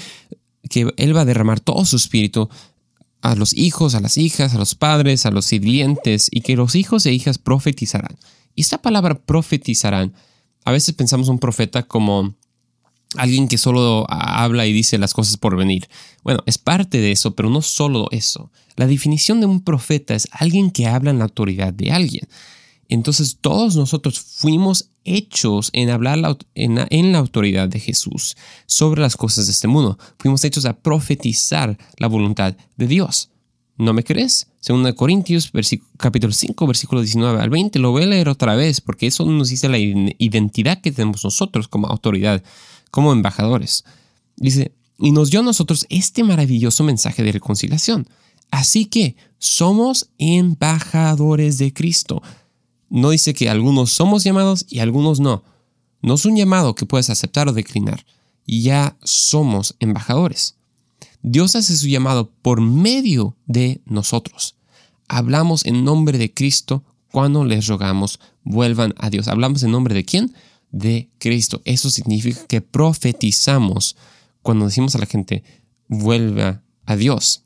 que 0.69 0.93
él 0.97 1.17
va 1.17 1.21
a 1.21 1.25
derramar 1.25 1.59
todo 1.59 1.83
su 1.83 1.95
espíritu 1.95 2.47
a 3.21 3.33
los 3.33 3.57
hijos, 3.57 3.95
a 3.95 4.01
las 4.01 4.17
hijas, 4.17 4.53
a 4.53 4.59
los 4.59 4.75
padres, 4.75 5.25
a 5.25 5.31
los 5.31 5.45
sirvientes, 5.45 6.27
y 6.31 6.41
que 6.41 6.55
los 6.55 6.75
hijos 6.75 7.07
e 7.07 7.11
hijas 7.11 7.39
profetizarán. 7.39 8.19
Y 8.53 8.61
esta 8.61 8.77
palabra 8.83 9.15
profetizarán, 9.15 10.13
a 10.63 10.71
veces 10.71 10.93
pensamos 10.93 11.27
un 11.27 11.39
profeta 11.39 11.81
como 11.81 12.35
alguien 13.15 13.47
que 13.47 13.57
solo 13.57 14.05
habla 14.09 14.65
y 14.65 14.73
dice 14.73 14.97
las 14.97 15.13
cosas 15.13 15.37
por 15.37 15.55
venir. 15.55 15.87
Bueno, 16.23 16.43
es 16.45 16.57
parte 16.57 16.99
de 16.99 17.11
eso, 17.11 17.35
pero 17.35 17.49
no 17.49 17.61
solo 17.61 18.07
eso. 18.11 18.51
La 18.75 18.87
definición 18.87 19.39
de 19.39 19.45
un 19.45 19.61
profeta 19.61 20.13
es 20.13 20.27
alguien 20.31 20.71
que 20.71 20.87
habla 20.87 21.11
en 21.11 21.19
la 21.19 21.25
autoridad 21.25 21.73
de 21.73 21.91
alguien. 21.91 22.27
Entonces 22.89 23.37
todos 23.41 23.75
nosotros 23.75 24.19
fuimos 24.19 24.89
hechos 25.03 25.69
en 25.73 25.89
hablar 25.89 26.37
en, 26.55 26.85
en, 26.89 27.11
la 27.11 27.17
autoridad 27.17 27.67
de 27.67 27.79
Jesús 27.79 28.35
sobre 28.65 29.01
las 29.01 29.17
cosas 29.17 29.47
de 29.47 29.51
este 29.51 29.67
mundo. 29.67 29.97
Fuimos 30.19 30.43
hechos 30.43 30.65
a 30.65 30.77
profetizar 30.77 31.77
la 31.97 32.07
voluntad 32.07 32.55
de 32.77 32.87
Dios. 32.87 33.29
¿No 33.77 33.93
me 33.93 34.03
crees? 34.03 34.47
Según 34.59 34.91
Corintios 34.93 35.51
capítulo 35.97 36.33
5 36.33 36.67
versículo 36.67 37.01
19 37.01 37.39
al 37.39 37.49
20 37.49 37.77
lo 37.79 37.91
voy 37.91 38.03
a 38.03 38.07
leer 38.07 38.27
otra 38.27 38.55
vez 38.55 38.81
porque 38.81 39.07
eso 39.07 39.23
nos 39.25 39.49
dice 39.49 39.69
la 39.69 39.77
identidad 39.77 40.81
que 40.81 40.91
tenemos 40.91 41.23
nosotros 41.23 41.67
como 41.67 41.87
autoridad 41.87 42.43
como 42.89 43.11
embajadores. 43.11 43.83
Dice, 44.35 44.73
y 44.99 45.11
nos 45.11 45.29
dio 45.29 45.41
a 45.41 45.43
nosotros 45.43 45.85
este 45.89 46.23
maravilloso 46.23 46.83
mensaje 46.83 47.23
de 47.23 47.31
reconciliación. 47.31 48.07
Así 48.49 48.85
que 48.85 49.15
somos 49.37 50.09
embajadores 50.17 51.57
de 51.57 51.73
Cristo. 51.73 52.21
No 52.89 53.09
dice 53.09 53.33
que 53.33 53.49
algunos 53.49 53.91
somos 53.91 54.23
llamados 54.23 54.65
y 54.69 54.79
algunos 54.79 55.19
no. 55.19 55.43
No 56.01 56.15
es 56.15 56.25
un 56.25 56.35
llamado 56.35 56.75
que 56.75 56.85
puedes 56.85 57.09
aceptar 57.09 57.47
o 57.47 57.53
declinar. 57.53 58.05
Ya 58.45 58.97
somos 59.03 59.75
embajadores. 59.79 60.55
Dios 61.21 61.55
hace 61.55 61.75
su 61.75 61.87
llamado 61.87 62.31
por 62.41 62.61
medio 62.61 63.35
de 63.45 63.81
nosotros. 63.85 64.55
Hablamos 65.07 65.65
en 65.65 65.83
nombre 65.83 66.17
de 66.17 66.33
Cristo 66.33 66.83
cuando 67.11 67.43
les 67.43 67.67
rogamos 67.67 68.19
vuelvan 68.43 68.93
a 68.97 69.09
Dios. 69.09 69.27
¿Hablamos 69.27 69.63
en 69.63 69.71
nombre 69.71 69.93
de 69.93 70.05
quién? 70.05 70.33
De 70.71 71.09
Cristo. 71.17 71.61
Eso 71.65 71.89
significa 71.89 72.45
que 72.47 72.61
profetizamos 72.61 73.95
cuando 74.47 74.63
decimos 74.63 74.95
a 74.95 74.99
la 74.99 75.05
gente, 75.05 75.43
vuelva 75.89 76.63
a 76.85 76.95
Dios. 76.95 77.43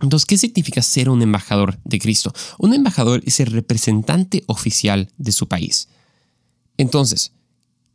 Entonces, 0.00 0.26
¿qué 0.26 0.38
significa 0.38 0.80
ser 0.80 1.10
un 1.10 1.22
embajador 1.22 1.80
de 1.82 1.98
Cristo? 1.98 2.32
Un 2.56 2.72
embajador 2.72 3.20
es 3.26 3.40
el 3.40 3.46
representante 3.46 4.44
oficial 4.46 5.10
de 5.18 5.32
su 5.32 5.48
país. 5.48 5.88
Entonces, 6.76 7.32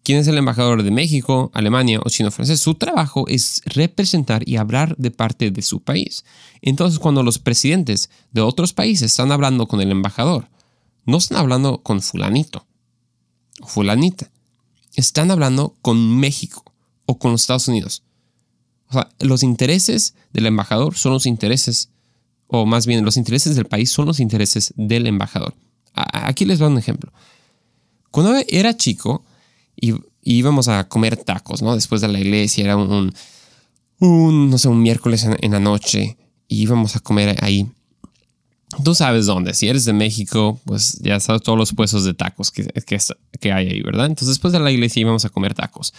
¿quién 0.04 0.20
es 0.20 0.28
el 0.28 0.38
embajador 0.38 0.84
de 0.84 0.92
México, 0.92 1.50
Alemania 1.54 2.02
o 2.04 2.10
Chino 2.10 2.30
francés? 2.30 2.60
Su 2.60 2.76
trabajo 2.76 3.26
es 3.30 3.62
representar 3.64 4.44
y 4.46 4.58
hablar 4.58 4.98
de 4.98 5.12
parte 5.12 5.50
de 5.50 5.62
su 5.62 5.80
país. 5.82 6.26
Entonces, 6.62 7.00
cuando 7.00 7.24
los 7.24 7.40
presidentes 7.40 8.10
de 8.34 8.42
otros 8.42 8.74
países 8.74 9.12
están 9.12 9.32
hablando 9.32 9.66
con 9.66 9.80
el 9.80 9.92
embajador, 9.92 10.50
no 11.06 11.16
están 11.16 11.38
hablando 11.38 11.82
con 11.84 12.02
fulanito 12.02 12.68
o 13.62 13.68
fulanita 13.68 14.30
están 14.96 15.32
hablando 15.32 15.76
con 15.82 16.18
México 16.20 16.64
o 17.06 17.18
con 17.18 17.32
los 17.32 17.42
Estados 17.42 17.68
Unidos. 17.68 18.04
O 18.90 18.94
sea, 18.94 19.10
los 19.20 19.44
intereses 19.44 20.16
del 20.34 20.46
embajador 20.46 20.96
son 20.96 21.14
los 21.14 21.26
intereses, 21.26 21.90
o 22.48 22.66
más 22.66 22.86
bien 22.86 23.04
los 23.04 23.18
intereses 23.18 23.56
del 23.56 23.66
país 23.66 23.92
son 23.92 24.06
los 24.06 24.20
intereses 24.20 24.74
del 24.76 25.08
embajador. 25.08 25.56
Aquí 25.94 26.46
les 26.46 26.60
doy 26.60 26.72
un 26.72 26.78
ejemplo. 26.78 27.12
Cuando 28.12 28.36
era 28.48 28.76
chico 28.76 29.24
y 29.76 29.94
íbamos 30.22 30.68
a 30.68 30.88
comer 30.88 31.18
tacos, 31.18 31.62
¿no? 31.62 31.76
Después 31.76 32.02
de 32.02 32.08
la 32.08 32.20
iglesia, 32.20 32.64
era 32.64 32.78
un, 32.78 33.14
un 34.00 34.50
no 34.50 34.58
sé, 34.58 34.68
un 34.68 34.82
miércoles 34.82 35.24
en, 35.24 35.38
en 35.42 35.52
la 35.52 35.60
noche 35.60 36.18
y 36.48 36.62
íbamos 36.62 36.96
a 36.96 37.00
comer 37.00 37.44
ahí 37.44 37.70
tú 38.84 38.96
sabes 38.96 39.26
dónde. 39.26 39.54
Si 39.54 39.68
eres 39.68 39.86
de 39.86 39.94
México, 39.94 40.60
pues 40.66 41.00
ya 41.02 41.20
sabes 41.20 41.42
todos 41.42 41.58
los 41.58 41.74
puestos 41.74 42.04
de 42.04 42.14
tacos 42.14 42.52
que, 42.52 42.66
que, 42.66 43.52
hay 43.52 43.68
ahí, 43.68 43.82
¿verdad? 43.82 44.08
Entonces 44.08 44.30
después 44.30 44.54
de 44.54 44.60
la 44.60 44.72
iglesia 44.72 45.02
íbamos 45.02 45.26
a 45.26 45.30
comer 45.30 45.54
tacos. 45.54 45.94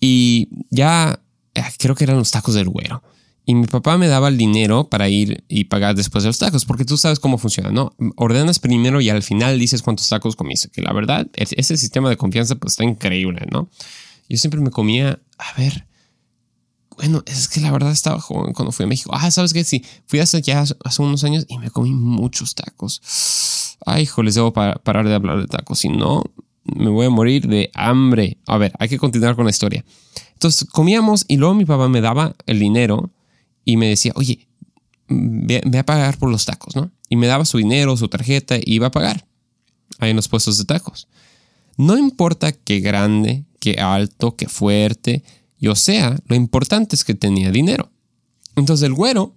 Y 0.00 0.48
ya 0.70 1.20
eh, 1.54 1.62
creo 1.78 1.94
que 1.94 2.04
eran 2.04 2.16
los 2.16 2.30
tacos 2.30 2.54
del 2.54 2.68
güero. 2.68 3.02
Y 3.48 3.54
mi 3.54 3.66
papá 3.68 3.96
me 3.96 4.08
daba 4.08 4.28
el 4.28 4.36
dinero 4.36 4.88
para 4.88 5.08
ir 5.08 5.44
y 5.48 5.64
pagar 5.64 5.94
después 5.94 6.24
de 6.24 6.30
los 6.30 6.38
tacos, 6.38 6.64
porque 6.64 6.84
tú 6.84 6.96
sabes 6.96 7.20
cómo 7.20 7.38
funciona, 7.38 7.70
¿no? 7.70 7.94
Ordenas 8.16 8.58
primero 8.58 9.00
y 9.00 9.08
al 9.08 9.22
final 9.22 9.56
dices 9.58 9.82
cuántos 9.82 10.08
tacos 10.08 10.34
comiste. 10.34 10.68
Que 10.68 10.82
la 10.82 10.92
verdad, 10.92 11.28
ese 11.34 11.76
sistema 11.76 12.10
de 12.10 12.16
confianza 12.16 12.56
pues 12.56 12.72
está 12.72 12.84
increíble, 12.84 13.46
¿no? 13.52 13.70
Yo 14.28 14.36
siempre 14.36 14.60
me 14.60 14.70
comía, 14.70 15.20
a 15.38 15.60
ver, 15.60 15.85
bueno, 16.96 17.22
es 17.26 17.48
que 17.48 17.60
la 17.60 17.70
verdad 17.70 17.92
estaba 17.92 18.20
joven 18.20 18.52
cuando 18.52 18.72
fui 18.72 18.84
a 18.84 18.86
México. 18.88 19.10
Ah, 19.12 19.30
¿sabes 19.30 19.52
qué? 19.52 19.64
Sí, 19.64 19.84
fui 20.06 20.18
hasta 20.18 20.38
allá 20.38 20.64
hace 20.84 21.02
unos 21.02 21.24
años 21.24 21.44
y 21.48 21.58
me 21.58 21.70
comí 21.70 21.90
muchos 21.92 22.54
tacos. 22.54 23.76
Ay, 23.84 24.04
hijo, 24.04 24.22
les 24.22 24.34
debo 24.34 24.52
parar 24.52 25.06
de 25.06 25.14
hablar 25.14 25.40
de 25.40 25.46
tacos. 25.46 25.80
Si 25.80 25.88
no, 25.88 26.24
me 26.64 26.88
voy 26.88 27.06
a 27.06 27.10
morir 27.10 27.46
de 27.46 27.70
hambre. 27.74 28.38
A 28.46 28.56
ver, 28.56 28.72
hay 28.78 28.88
que 28.88 28.98
continuar 28.98 29.36
con 29.36 29.44
la 29.44 29.50
historia. 29.50 29.84
Entonces 30.32 30.68
comíamos 30.68 31.24
y 31.28 31.36
luego 31.36 31.54
mi 31.54 31.64
papá 31.64 31.88
me 31.88 32.00
daba 32.00 32.34
el 32.46 32.58
dinero 32.58 33.10
y 33.64 33.76
me 33.76 33.88
decía, 33.88 34.12
oye, 34.16 34.48
ve, 35.08 35.62
a 35.78 35.82
pagar 35.84 36.18
por 36.18 36.30
los 36.30 36.44
tacos, 36.44 36.76
¿no? 36.76 36.90
Y 37.08 37.16
me 37.16 37.26
daba 37.26 37.44
su 37.44 37.58
dinero, 37.58 37.96
su 37.96 38.08
tarjeta 38.08 38.56
y 38.56 38.62
iba 38.74 38.88
a 38.88 38.90
pagar 38.90 39.26
ahí 39.98 40.10
en 40.10 40.16
los 40.16 40.28
puestos 40.28 40.58
de 40.58 40.64
tacos. 40.64 41.08
No 41.76 41.98
importa 41.98 42.52
qué 42.52 42.80
grande, 42.80 43.44
qué 43.60 43.74
alto, 43.80 44.34
qué 44.36 44.48
fuerte, 44.48 45.22
y 45.58 45.68
o 45.68 45.74
sea, 45.74 46.18
lo 46.26 46.36
importante 46.36 46.96
es 46.96 47.04
que 47.04 47.14
tenía 47.14 47.50
dinero. 47.50 47.90
Entonces 48.56 48.86
el 48.86 48.94
güero 48.94 49.34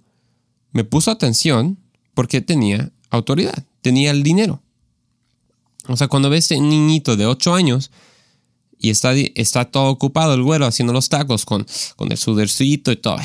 me 0.72 0.84
puso 0.84 1.12
atención 1.12 1.78
porque 2.14 2.42
tenía 2.42 2.92
autoridad, 3.10 3.66
tenía 3.82 4.12
el 4.12 4.24
dinero. 4.24 4.62
O 5.88 5.98
sea, 5.98 6.08
cuando 6.08 6.30
ves 6.30 6.52
a 6.52 6.56
un 6.56 6.70
niñito 6.70 7.16
de 7.16 7.26
8 7.26 7.54
años 7.54 7.92
y 8.78 8.90
está, 8.90 9.14
está 9.14 9.66
todo 9.66 9.90
ocupado 9.90 10.34
el 10.34 10.44
güero 10.44 10.66
haciendo 10.66 10.94
los 10.94 11.10
tacos 11.10 11.46
con, 11.46 11.66
con 11.96 12.12
el 12.12 12.18
sudercito 12.18 12.92
y 12.92 12.98
todo. 12.98 13.18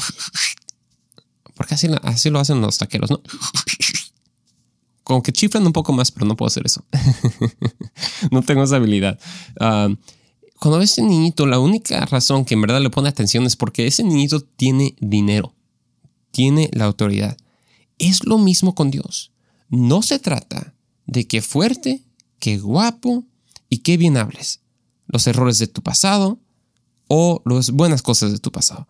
Porque 1.55 1.75
así, 1.75 1.89
así 2.03 2.31
lo 2.31 2.41
hacen 2.41 2.61
los 2.61 2.79
taqueros, 2.79 3.11
¿no? 3.11 3.23
Como 5.05 5.23
que 5.23 5.33
chiflan 5.33 5.67
un 5.67 5.73
poco 5.73 5.93
más, 5.93 6.11
pero 6.11 6.27
no 6.27 6.35
puedo 6.35 6.49
hacer 6.49 6.65
eso. 6.65 6.85
no 8.31 8.43
tengo 8.43 8.65
esa 8.65 8.77
habilidad. 8.77 9.19
Ah, 9.61 9.89
cuando 10.65 10.79
ves 10.79 10.93
a 10.93 11.03
ese 11.03 11.03
niñito, 11.03 11.45
la 11.45 11.59
única 11.59 12.07
razón 12.07 12.47
que 12.47 12.55
en 12.55 12.63
verdad 12.63 12.81
le 12.81 12.89
pone 12.89 13.11
atención 13.11 13.45
es 13.45 13.55
porque 13.55 13.87
ese 13.87 14.03
niñito 14.03 14.41
tiene 14.41 14.97
dinero. 14.99 15.53
tiene 16.31 16.71
la 16.73 16.87
autoridad. 16.87 17.37
Es 17.99 18.25
lo 18.25 18.39
mismo 18.39 18.75
con 18.75 18.91
Dios. 18.91 19.31
No 19.69 20.01
se 20.01 20.19
trata 20.19 20.75
de 21.05 21.27
qué 21.27 21.43
fuerte, 21.43 22.03
qué 22.39 22.57
guapo 22.57 23.25
y 23.69 23.81
qué 23.81 23.99
bien 23.99 24.17
hables. 24.17 24.63
Los 25.07 25.27
errores 25.27 25.59
de 25.59 25.67
tu 25.67 25.83
pasado 25.83 26.41
o 27.09 27.43
las 27.45 27.71
buenas 27.71 28.01
cosas 28.01 28.33
de 28.33 28.39
tu 28.39 28.51
pasado. 28.51 28.89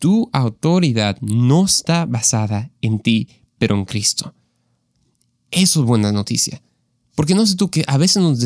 Tu 0.00 0.28
autoridad 0.32 1.16
no 1.20 1.64
está 1.64 2.06
basada 2.06 2.72
en 2.80 2.98
ti, 2.98 3.28
pero 3.56 3.76
en 3.76 3.84
Cristo. 3.84 4.34
Eso 5.52 5.78
es 5.78 5.86
buena 5.86 6.10
noticia. 6.10 6.60
Porque 7.14 7.36
no 7.36 7.46
sé 7.46 7.54
tú 7.54 7.70
que 7.70 7.84
a 7.86 7.98
veces 7.98 8.20
nos 8.20 8.40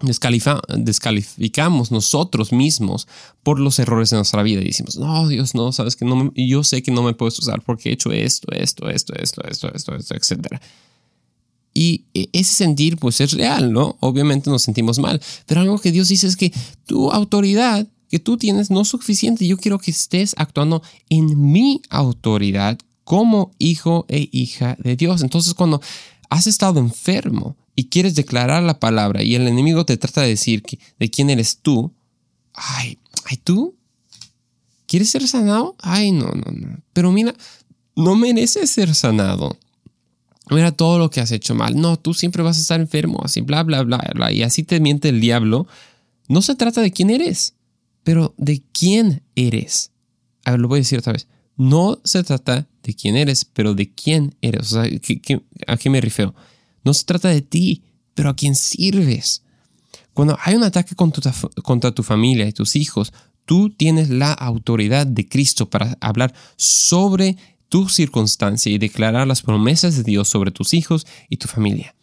descalificamos 0.00 1.90
nosotros 1.90 2.52
mismos 2.52 3.08
por 3.42 3.58
los 3.58 3.78
errores 3.78 4.10
de 4.10 4.16
nuestra 4.16 4.42
vida 4.42 4.60
y 4.60 4.66
decimos, 4.66 4.96
no, 4.96 5.26
Dios, 5.28 5.54
no, 5.54 5.72
sabes 5.72 5.96
que 5.96 6.04
no, 6.04 6.32
yo 6.34 6.64
sé 6.64 6.82
que 6.82 6.90
no 6.90 7.02
me 7.02 7.14
puedes 7.14 7.38
usar 7.38 7.62
porque 7.62 7.88
he 7.88 7.92
hecho 7.92 8.12
esto, 8.12 8.52
esto, 8.52 8.90
esto, 8.90 9.14
esto, 9.14 9.42
esto, 9.48 9.72
esto, 9.74 9.94
esto, 9.94 10.14
etc. 10.14 10.60
Y 11.72 12.04
e, 12.12 12.28
ese 12.32 12.54
sentir, 12.54 12.98
pues 12.98 13.20
es 13.20 13.32
real, 13.32 13.72
¿no? 13.72 13.96
Obviamente 14.00 14.50
nos 14.50 14.62
sentimos 14.62 14.98
mal, 14.98 15.20
pero 15.46 15.62
algo 15.62 15.78
que 15.78 15.92
Dios 15.92 16.08
dice 16.08 16.26
es 16.26 16.36
que 16.36 16.52
tu 16.84 17.10
autoridad 17.10 17.86
que 18.10 18.18
tú 18.18 18.36
tienes 18.36 18.70
no 18.70 18.82
es 18.82 18.88
suficiente. 18.88 19.46
Yo 19.46 19.56
quiero 19.56 19.78
que 19.78 19.90
estés 19.90 20.34
actuando 20.36 20.82
en 21.08 21.50
mi 21.50 21.82
autoridad 21.90 22.78
como 23.04 23.52
hijo 23.58 24.04
e 24.08 24.28
hija 24.32 24.76
de 24.78 24.96
Dios. 24.96 25.22
Entonces, 25.22 25.54
cuando 25.54 25.80
has 26.28 26.46
estado 26.46 26.80
enfermo 26.80 27.56
y 27.76 27.88
quieres 27.88 28.14
declarar 28.14 28.62
la 28.62 28.80
palabra 28.80 29.22
y 29.22 29.34
el 29.34 29.46
enemigo 29.46 29.84
te 29.84 29.98
trata 29.98 30.22
de 30.22 30.28
decir 30.28 30.62
que, 30.62 30.78
de 30.98 31.10
quién 31.10 31.28
eres 31.28 31.58
tú, 31.58 31.92
ay, 32.54 32.98
ay, 33.26 33.36
tú, 33.36 33.76
¿quieres 34.86 35.10
ser 35.10 35.28
sanado? 35.28 35.76
Ay, 35.80 36.10
no, 36.10 36.26
no, 36.26 36.50
no. 36.50 36.78
Pero 36.94 37.12
mira, 37.12 37.34
no 37.94 38.16
mereces 38.16 38.70
ser 38.70 38.94
sanado. 38.94 39.58
Mira 40.48 40.72
todo 40.72 40.98
lo 40.98 41.10
que 41.10 41.20
has 41.20 41.32
hecho 41.32 41.54
mal. 41.54 41.78
No, 41.78 41.98
tú 41.98 42.14
siempre 42.14 42.42
vas 42.42 42.56
a 42.56 42.60
estar 42.62 42.80
enfermo, 42.80 43.20
así, 43.22 43.42
bla, 43.42 43.62
bla, 43.62 43.82
bla, 43.82 43.98
bla. 44.14 44.32
Y 44.32 44.42
así 44.42 44.62
te 44.62 44.80
miente 44.80 45.10
el 45.10 45.20
diablo. 45.20 45.66
No 46.28 46.40
se 46.40 46.54
trata 46.54 46.80
de 46.80 46.92
quién 46.92 47.10
eres, 47.10 47.54
pero 48.04 48.32
de 48.38 48.62
quién 48.72 49.22
eres. 49.34 49.90
A 50.44 50.52
ver, 50.52 50.60
lo 50.60 50.68
voy 50.68 50.78
a 50.78 50.80
decir 50.80 50.98
otra 50.98 51.12
vez. 51.12 51.26
No 51.56 51.98
se 52.04 52.22
trata 52.22 52.66
de 52.82 52.94
quién 52.94 53.16
eres, 53.16 53.44
pero 53.44 53.74
de 53.74 53.92
quién 53.92 54.34
eres. 54.40 54.72
O 54.72 54.82
sea, 54.82 54.90
a 55.66 55.76
qué 55.76 55.90
me 55.90 56.00
refiero? 56.00 56.34
No 56.86 56.94
se 56.94 57.04
trata 57.04 57.30
de 57.30 57.42
ti, 57.42 57.82
pero 58.14 58.30
a 58.30 58.36
quién 58.36 58.54
sirves. 58.54 59.42
Cuando 60.14 60.38
hay 60.40 60.54
un 60.54 60.62
ataque 60.62 60.94
contra 60.94 61.32
tu, 61.32 61.50
contra 61.62 61.90
tu 61.90 62.04
familia 62.04 62.46
y 62.46 62.52
tus 62.52 62.76
hijos, 62.76 63.12
tú 63.44 63.70
tienes 63.70 64.08
la 64.08 64.32
autoridad 64.32 65.04
de 65.04 65.28
Cristo 65.28 65.68
para 65.68 65.98
hablar 66.00 66.32
sobre 66.54 67.36
tu 67.68 67.88
circunstancia 67.88 68.70
y 68.70 68.78
declarar 68.78 69.26
las 69.26 69.42
promesas 69.42 69.96
de 69.96 70.04
Dios 70.04 70.28
sobre 70.28 70.52
tus 70.52 70.74
hijos 70.74 71.08
y 71.28 71.38
tu 71.38 71.48
familia. 71.48 71.96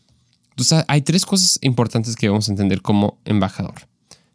Entonces, 0.50 0.84
hay 0.90 1.02
tres 1.02 1.26
cosas 1.26 1.60
importantes 1.62 2.18
que 2.18 2.28
vamos 2.28 2.50
a 2.50 2.52
entender 2.52 2.82
como 2.82 3.22
embajador. 3.24 3.88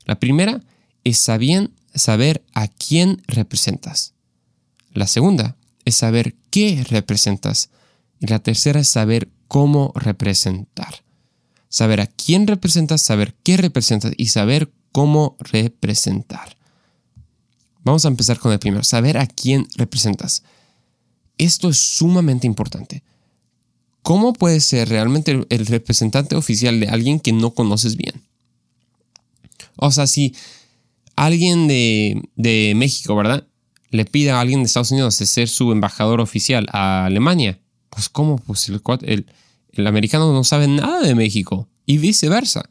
La 0.07 0.19
primera 0.19 0.63
es 1.05 1.19
saber 1.19 2.43
a 2.55 2.69
quién 2.69 3.23
representas. 3.27 4.15
La 4.95 5.07
segunda 5.09 5.59
es 5.85 5.97
saber 5.97 6.37
qué 6.49 6.87
representas. 6.89 7.69
Y 8.21 8.27
la 8.27 8.39
tercera 8.39 8.81
es 8.81 8.89
saber 8.89 9.29
cómo 9.47 9.93
representar. 9.95 11.03
Saber 11.69 12.01
a 12.01 12.07
quién 12.07 12.47
representas, 12.47 13.03
saber 13.03 13.35
qué 13.43 13.57
representas 13.57 14.13
y 14.17 14.27
saber 14.27 14.73
cómo 14.93 15.37
representar. 15.39 16.57
Vamos 17.85 18.05
a 18.05 18.09
empezar 18.09 18.39
con 18.39 18.53
el 18.53 18.59
primero, 18.59 18.85
saber 18.85 19.19
a 19.19 19.27
quién 19.27 19.67
representas. 19.77 20.43
Esto 21.37 21.69
es 21.69 21.79
sumamente 21.79 22.47
importante. 22.47 23.03
¿Cómo 24.03 24.33
puedes 24.33 24.65
ser 24.65 24.89
realmente 24.89 25.47
el 25.49 25.67
representante 25.67 26.35
oficial 26.37 26.81
de 26.81 26.89
alguien 26.89 27.21
que 27.21 27.33
no 27.33 27.55
conoces 27.55 27.97
bien? 27.97 28.23
O 29.77 29.91
sea, 29.91 30.07
si 30.07 30.35
alguien 31.15 31.69
de, 31.69 32.23
de 32.35 32.73
México, 32.75 33.15
¿verdad? 33.15 33.47
le 33.91 34.05
pide 34.05 34.31
a 34.31 34.41
alguien 34.41 34.61
de 34.61 34.67
Estados 34.67 34.91
Unidos 34.91 35.19
de 35.19 35.27
ser 35.27 35.49
su 35.49 35.73
embajador 35.73 36.21
oficial 36.21 36.67
a 36.73 37.07
Alemania, 37.07 37.59
pues 37.91 38.09
¿cómo? 38.09 38.39
Pues 38.39 38.69
el, 38.69 39.27
el, 39.73 39.87
americano 39.87 40.33
no 40.33 40.45
sabe 40.45 40.69
nada 40.69 41.01
de 41.01 41.15
México 41.15 41.69
y 41.87 41.99
viceversa. 41.99 42.69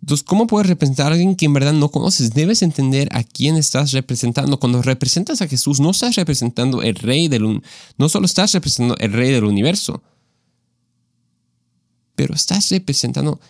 Entonces, 0.00 0.24
¿cómo 0.24 0.46
puedes 0.46 0.68
representar 0.68 1.06
a 1.06 1.14
alguien 1.14 1.34
que 1.34 1.46
en 1.46 1.54
verdad 1.54 1.72
no 1.72 1.90
conoces? 1.90 2.34
Debes 2.34 2.60
entender 2.60 3.08
a 3.12 3.22
quién 3.22 3.56
estás 3.56 3.92
representando. 3.92 4.60
Cuando 4.60 4.82
representas 4.82 5.40
a 5.40 5.48
Jesús, 5.48 5.80
no 5.80 5.92
estás 5.92 6.16
representando 6.16 6.82
el 6.82 6.96
rey 6.96 7.28
del 7.28 7.62
no 7.96 8.08
solo 8.10 8.26
estás 8.26 8.52
representando 8.52 8.96
el 8.98 9.12
rey 9.14 9.30
del 9.30 9.44
universo, 9.44 10.02
pero 12.14 12.34
estás 12.34 12.68
representando 12.68 13.40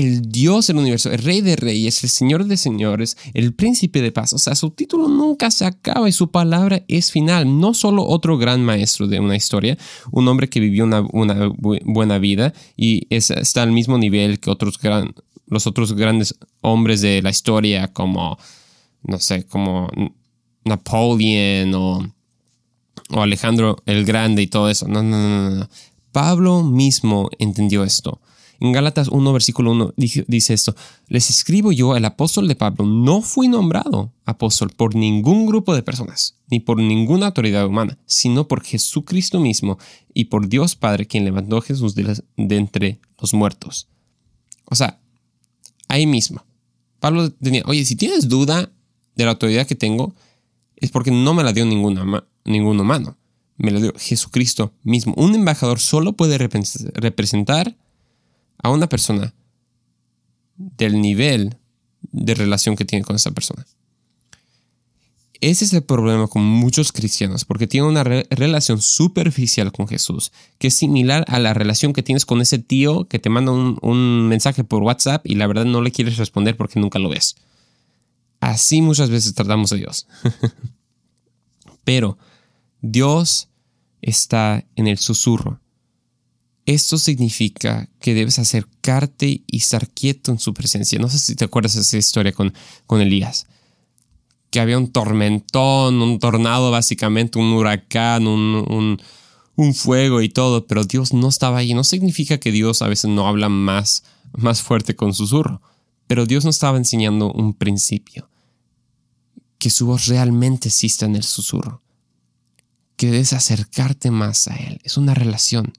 el 0.00 0.22
Dios 0.22 0.66
del 0.66 0.78
universo, 0.78 1.10
el 1.10 1.18
Rey 1.18 1.40
de 1.40 1.56
Reyes, 1.56 2.02
el 2.02 2.10
Señor 2.10 2.46
de 2.46 2.56
Señores, 2.56 3.16
el 3.34 3.52
Príncipe 3.52 4.00
de 4.00 4.12
Paz. 4.12 4.32
O 4.32 4.38
sea, 4.38 4.54
su 4.54 4.70
título 4.70 5.08
nunca 5.08 5.50
se 5.50 5.66
acaba 5.66 6.08
y 6.08 6.12
su 6.12 6.30
palabra 6.30 6.82
es 6.88 7.10
final. 7.10 7.60
No 7.60 7.74
solo 7.74 8.04
otro 8.06 8.38
gran 8.38 8.64
maestro 8.64 9.06
de 9.06 9.20
una 9.20 9.36
historia, 9.36 9.76
un 10.10 10.26
hombre 10.28 10.48
que 10.48 10.60
vivió 10.60 10.84
una, 10.84 11.50
buena 11.58 12.18
vida 12.18 12.52
y 12.76 13.06
está 13.10 13.62
al 13.62 13.72
mismo 13.72 13.98
nivel 13.98 14.40
que 14.40 14.50
otros 14.50 14.78
los 15.46 15.66
otros 15.66 15.94
grandes 15.94 16.36
hombres 16.60 17.00
de 17.00 17.22
la 17.22 17.30
historia 17.30 17.92
como, 17.92 18.38
no 19.02 19.18
sé, 19.18 19.44
como 19.44 19.90
Napoleón 20.64 21.74
o, 21.74 22.14
o 23.10 23.20
Alejandro 23.20 23.76
el 23.84 24.04
Grande 24.04 24.42
y 24.42 24.46
todo 24.46 24.70
eso. 24.70 24.86
No, 24.88 25.02
no, 25.02 25.18
no, 25.18 25.50
no. 25.50 25.68
Pablo 26.12 26.62
mismo 26.62 27.28
entendió 27.38 27.84
esto. 27.84 28.20
En 28.60 28.72
Gálatas 28.72 29.08
1, 29.08 29.32
versículo 29.32 29.72
1 29.72 29.94
dice 29.96 30.52
esto, 30.52 30.76
les 31.08 31.30
escribo 31.30 31.72
yo, 31.72 31.96
el 31.96 32.04
apóstol 32.04 32.46
de 32.46 32.56
Pablo, 32.56 32.84
no 32.84 33.22
fui 33.22 33.48
nombrado 33.48 34.12
apóstol 34.26 34.70
por 34.70 34.94
ningún 34.94 35.46
grupo 35.46 35.74
de 35.74 35.82
personas, 35.82 36.36
ni 36.50 36.60
por 36.60 36.76
ninguna 36.76 37.28
autoridad 37.28 37.66
humana, 37.66 37.98
sino 38.04 38.48
por 38.48 38.62
Jesucristo 38.62 39.40
mismo 39.40 39.78
y 40.12 40.26
por 40.26 40.46
Dios 40.46 40.76
Padre, 40.76 41.06
quien 41.06 41.24
levantó 41.24 41.56
a 41.56 41.62
Jesús 41.62 41.94
de, 41.94 42.22
entre 42.36 43.00
los 43.18 43.32
muertos. 43.32 43.88
O 44.66 44.74
sea, 44.74 45.00
ahí 45.88 46.06
mismo. 46.06 46.44
Pablo 47.00 47.30
tenía, 47.30 47.62
oye, 47.66 47.86
si 47.86 47.96
tienes 47.96 48.28
duda 48.28 48.70
de 49.16 49.24
la 49.24 49.30
autoridad 49.30 49.66
que 49.66 49.74
tengo, 49.74 50.14
es 50.76 50.90
porque 50.90 51.10
no 51.10 51.32
me 51.32 51.44
la 51.44 51.54
dio 51.54 51.64
ningún 51.64 51.98
humano. 52.78 53.16
Me 53.56 53.70
la 53.70 53.80
dio 53.80 53.94
Jesucristo 53.96 54.74
mismo. 54.82 55.14
Un 55.16 55.34
embajador 55.34 55.80
solo 55.80 56.12
puede 56.12 56.36
representar 56.38 57.74
a 58.62 58.70
una 58.70 58.88
persona 58.88 59.34
del 60.56 61.00
nivel 61.00 61.56
de 62.02 62.34
relación 62.34 62.76
que 62.76 62.84
tiene 62.84 63.04
con 63.04 63.16
esa 63.16 63.30
persona. 63.30 63.66
Ese 65.40 65.64
es 65.64 65.72
el 65.72 65.82
problema 65.82 66.26
con 66.26 66.44
muchos 66.44 66.92
cristianos, 66.92 67.46
porque 67.46 67.66
tienen 67.66 67.88
una 67.88 68.04
relación 68.04 68.82
superficial 68.82 69.72
con 69.72 69.88
Jesús, 69.88 70.32
que 70.58 70.68
es 70.68 70.74
similar 70.74 71.24
a 71.28 71.38
la 71.38 71.54
relación 71.54 71.94
que 71.94 72.02
tienes 72.02 72.26
con 72.26 72.42
ese 72.42 72.58
tío 72.58 73.08
que 73.08 73.18
te 73.18 73.30
manda 73.30 73.52
un, 73.52 73.78
un 73.80 74.28
mensaje 74.28 74.64
por 74.64 74.82
WhatsApp 74.82 75.26
y 75.26 75.36
la 75.36 75.46
verdad 75.46 75.64
no 75.64 75.80
le 75.80 75.92
quieres 75.92 76.18
responder 76.18 76.58
porque 76.58 76.78
nunca 76.78 76.98
lo 76.98 77.08
ves. 77.08 77.36
Así 78.40 78.82
muchas 78.82 79.08
veces 79.08 79.34
tratamos 79.34 79.72
a 79.72 79.76
Dios. 79.76 80.06
Pero 81.84 82.18
Dios 82.82 83.48
está 84.02 84.64
en 84.76 84.86
el 84.88 84.98
susurro. 84.98 85.59
Esto 86.66 86.98
significa 86.98 87.88
que 88.00 88.14
debes 88.14 88.38
acercarte 88.38 89.42
y 89.46 89.56
estar 89.56 89.88
quieto 89.88 90.30
en 90.30 90.38
su 90.38 90.54
presencia. 90.54 90.98
No 90.98 91.08
sé 91.08 91.18
si 91.18 91.34
te 91.34 91.44
acuerdas 91.44 91.74
de 91.74 91.80
esa 91.80 91.96
historia 91.96 92.32
con, 92.32 92.52
con 92.86 93.00
Elías. 93.00 93.46
Que 94.50 94.60
había 94.60 94.78
un 94.78 94.92
tormentón, 94.92 96.02
un 96.02 96.18
tornado 96.18 96.70
básicamente, 96.70 97.38
un 97.38 97.52
huracán, 97.52 98.26
un, 98.26 99.00
un, 99.56 99.74
fuego 99.74 100.22
y 100.22 100.28
todo, 100.28 100.66
pero 100.66 100.84
Dios 100.84 101.12
no 101.12 101.28
estaba 101.28 101.58
ahí. 101.58 101.74
No 101.74 101.84
significa 101.84 102.38
que 102.38 102.50
Dios 102.50 102.82
a 102.82 102.88
veces 102.88 103.10
no 103.10 103.28
habla 103.28 103.48
más, 103.48 104.04
más 104.32 104.62
fuerte 104.62 104.96
con 104.96 105.14
susurro, 105.14 105.60
pero 106.06 106.26
Dios 106.26 106.44
nos 106.44 106.56
estaba 106.56 106.78
enseñando 106.78 107.32
un 107.32 107.54
principio. 107.54 108.28
Que 109.58 109.70
su 109.70 109.86
voz 109.86 110.06
realmente 110.06 110.68
exista 110.68 111.06
en 111.06 111.16
el 111.16 111.22
susurro. 111.22 111.82
Que 112.96 113.10
debes 113.10 113.32
acercarte 113.32 114.10
más 114.10 114.48
a 114.48 114.56
Él. 114.56 114.80
Es 114.82 114.96
una 114.96 115.14
relación. 115.14 115.72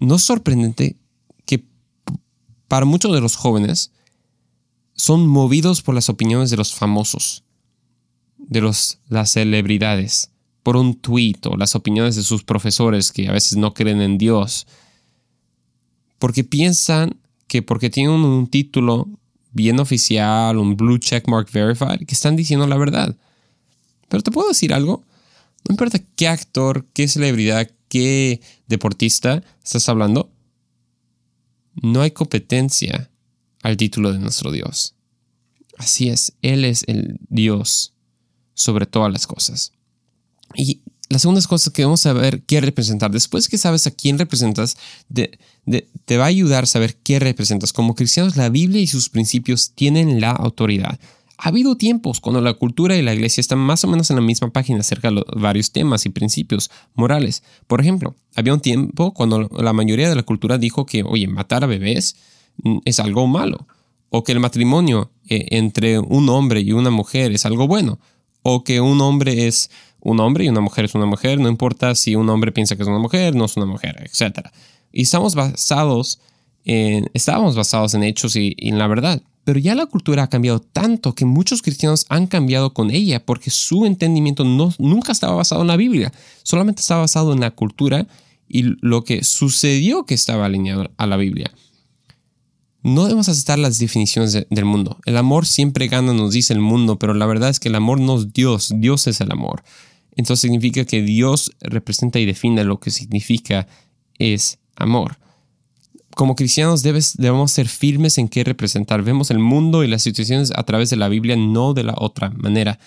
¿No 0.00 0.16
es 0.16 0.22
sorprendente 0.22 0.96
que 1.46 1.64
para 2.68 2.86
muchos 2.86 3.12
de 3.12 3.20
los 3.20 3.36
jóvenes 3.36 3.92
son 4.94 5.26
movidos 5.26 5.82
por 5.82 5.94
las 5.94 6.08
opiniones 6.08 6.50
de 6.50 6.56
los 6.56 6.74
famosos, 6.74 7.44
de 8.38 8.60
los, 8.60 8.98
las 9.08 9.32
celebridades, 9.32 10.30
por 10.62 10.76
un 10.76 10.94
tuit 10.94 11.44
o 11.46 11.56
las 11.56 11.74
opiniones 11.74 12.16
de 12.16 12.22
sus 12.22 12.44
profesores 12.44 13.12
que 13.12 13.28
a 13.28 13.32
veces 13.32 13.56
no 13.58 13.74
creen 13.74 14.00
en 14.00 14.18
Dios? 14.18 14.66
Porque 16.18 16.44
piensan 16.44 17.16
que 17.46 17.62
porque 17.62 17.90
tienen 17.90 18.12
un 18.12 18.46
título 18.46 19.08
bien 19.52 19.78
oficial, 19.78 20.58
un 20.58 20.76
blue 20.76 20.98
check 20.98 21.28
mark 21.28 21.48
verified, 21.52 22.06
que 22.06 22.14
están 22.14 22.36
diciendo 22.36 22.66
la 22.66 22.76
verdad. 22.76 23.16
Pero 24.08 24.22
te 24.22 24.30
puedo 24.30 24.48
decir 24.48 24.74
algo, 24.74 25.04
No 25.66 25.72
importa 25.72 25.98
qué 26.16 26.28
actor, 26.28 26.84
qué 26.92 27.08
celebridad, 27.08 27.70
qué 27.94 28.40
deportista 28.66 29.44
estás 29.62 29.88
hablando, 29.88 30.32
no 31.80 32.00
hay 32.00 32.10
competencia 32.10 33.08
al 33.62 33.76
título 33.76 34.12
de 34.12 34.18
nuestro 34.18 34.50
Dios. 34.50 34.96
Así 35.78 36.08
es, 36.08 36.32
Él 36.42 36.64
es 36.64 36.82
el 36.88 37.20
Dios 37.28 37.94
sobre 38.54 38.86
todas 38.86 39.12
las 39.12 39.28
cosas. 39.28 39.74
Y 40.56 40.80
la 41.08 41.20
segunda 41.20 41.40
cosa 41.42 41.72
que 41.72 41.84
vamos 41.84 42.04
a 42.06 42.12
ver 42.14 42.42
qué 42.42 42.60
representar. 42.60 43.12
Después 43.12 43.48
que 43.48 43.58
sabes 43.58 43.86
a 43.86 43.92
quién 43.92 44.18
representas, 44.18 44.76
te 45.12 46.16
va 46.16 46.24
a 46.24 46.26
ayudar 46.26 46.64
a 46.64 46.66
saber 46.66 46.96
qué 46.96 47.20
representas. 47.20 47.72
Como 47.72 47.94
cristianos, 47.94 48.36
la 48.36 48.48
Biblia 48.48 48.82
y 48.82 48.88
sus 48.88 49.08
principios 49.08 49.70
tienen 49.76 50.20
la 50.20 50.32
autoridad. 50.32 50.98
Ha 51.36 51.48
habido 51.48 51.76
tiempos 51.76 52.20
cuando 52.20 52.40
la 52.40 52.54
cultura 52.54 52.96
y 52.96 53.02
la 53.02 53.14
iglesia 53.14 53.40
están 53.40 53.58
más 53.58 53.82
o 53.84 53.88
menos 53.88 54.10
en 54.10 54.16
la 54.16 54.22
misma 54.22 54.50
página 54.50 54.80
acerca 54.80 55.10
de 55.10 55.24
varios 55.34 55.72
temas 55.72 56.06
y 56.06 56.10
principios 56.10 56.70
morales. 56.94 57.42
Por 57.66 57.80
ejemplo, 57.80 58.14
había 58.36 58.54
un 58.54 58.60
tiempo 58.60 59.12
cuando 59.12 59.48
la 59.50 59.72
mayoría 59.72 60.08
de 60.08 60.14
la 60.14 60.22
cultura 60.22 60.58
dijo 60.58 60.86
que, 60.86 61.02
oye, 61.02 61.26
matar 61.26 61.64
a 61.64 61.66
bebés 61.66 62.16
mm, 62.62 62.78
es 62.84 63.00
algo 63.00 63.26
malo, 63.26 63.66
o 64.10 64.22
que 64.22 64.32
el 64.32 64.40
matrimonio 64.40 65.10
eh, 65.28 65.46
entre 65.50 65.98
un 65.98 66.28
hombre 66.28 66.60
y 66.60 66.72
una 66.72 66.90
mujer 66.90 67.32
es 67.32 67.46
algo 67.46 67.66
bueno, 67.66 67.98
o 68.42 68.62
que 68.62 68.80
un 68.80 69.00
hombre 69.00 69.48
es 69.48 69.70
un 70.00 70.20
hombre 70.20 70.44
y 70.44 70.48
una 70.48 70.60
mujer 70.60 70.84
es 70.84 70.94
una 70.94 71.06
mujer, 71.06 71.40
no 71.40 71.48
importa 71.48 71.94
si 71.94 72.14
un 72.14 72.28
hombre 72.28 72.52
piensa 72.52 72.76
que 72.76 72.82
es 72.82 72.88
una 72.88 72.98
mujer, 72.98 73.34
no 73.34 73.46
es 73.46 73.56
una 73.56 73.66
mujer, 73.66 74.04
etc. 74.04 74.50
Y 74.92 75.02
estamos 75.02 75.34
basados 75.34 76.20
en, 76.64 77.10
estábamos 77.14 77.56
basados 77.56 77.94
en 77.94 78.02
hechos 78.02 78.36
y 78.36 78.54
en 78.58 78.78
la 78.78 78.86
verdad. 78.86 79.22
Pero 79.44 79.58
ya 79.58 79.74
la 79.74 79.86
cultura 79.86 80.22
ha 80.22 80.28
cambiado 80.28 80.60
tanto 80.60 81.14
que 81.14 81.26
muchos 81.26 81.60
cristianos 81.60 82.06
han 82.08 82.26
cambiado 82.26 82.72
con 82.72 82.90
ella 82.90 83.24
porque 83.24 83.50
su 83.50 83.84
entendimiento 83.84 84.44
no, 84.44 84.72
nunca 84.78 85.12
estaba 85.12 85.34
basado 85.34 85.60
en 85.60 85.68
la 85.68 85.76
Biblia, 85.76 86.12
solamente 86.42 86.80
estaba 86.80 87.02
basado 87.02 87.34
en 87.34 87.40
la 87.40 87.50
cultura 87.50 88.06
y 88.48 88.62
lo 88.80 89.04
que 89.04 89.22
sucedió 89.22 90.06
que 90.06 90.14
estaba 90.14 90.46
alineado 90.46 90.90
a 90.96 91.06
la 91.06 91.18
Biblia. 91.18 91.50
No 92.82 93.04
debemos 93.04 93.28
aceptar 93.28 93.58
las 93.58 93.78
definiciones 93.78 94.46
del 94.48 94.64
mundo. 94.64 94.98
El 95.06 95.16
amor 95.16 95.46
siempre 95.46 95.88
gana, 95.88 96.12
nos 96.12 96.32
dice 96.32 96.52
el 96.52 96.60
mundo, 96.60 96.98
pero 96.98 97.14
la 97.14 97.24
verdad 97.24 97.48
es 97.48 97.58
que 97.58 97.68
el 97.68 97.74
amor 97.74 97.98
no 97.98 98.18
es 98.18 98.32
Dios, 98.34 98.72
Dios 98.76 99.06
es 99.06 99.20
el 99.22 99.32
amor. 99.32 99.62
Entonces 100.16 100.42
significa 100.42 100.84
que 100.84 101.02
Dios 101.02 101.52
representa 101.60 102.18
y 102.18 102.26
define 102.26 102.62
lo 102.64 102.80
que 102.80 102.90
significa 102.90 103.66
es 104.18 104.58
amor 104.76 105.18
como 106.14 106.36
cristianos 106.36 106.82
debemos 106.82 107.50
ser 107.50 107.68
firmes 107.68 108.18
en 108.18 108.28
qué 108.28 108.44
representar. 108.44 109.02
Vemos 109.02 109.30
el 109.30 109.38
mundo 109.38 109.82
y 109.82 109.88
las 109.88 110.02
situaciones 110.02 110.52
a 110.54 110.62
través 110.62 110.90
de 110.90 110.96
la 110.96 111.08
Biblia, 111.08 111.36
no 111.36 111.74
de 111.74 111.84
la 111.84 111.94
otra 111.96 112.30
manera. 112.30 112.78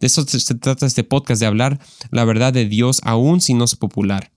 De 0.00 0.06
eso 0.06 0.26
se 0.26 0.54
trata 0.54 0.86
este 0.86 1.04
podcast, 1.04 1.40
de 1.40 1.46
hablar 1.46 1.80
la 2.10 2.24
verdad 2.24 2.52
de 2.52 2.66
Dios 2.66 3.00
aún 3.02 3.40
si 3.40 3.54
no 3.54 3.64
es 3.64 3.76
popular. 3.76 4.30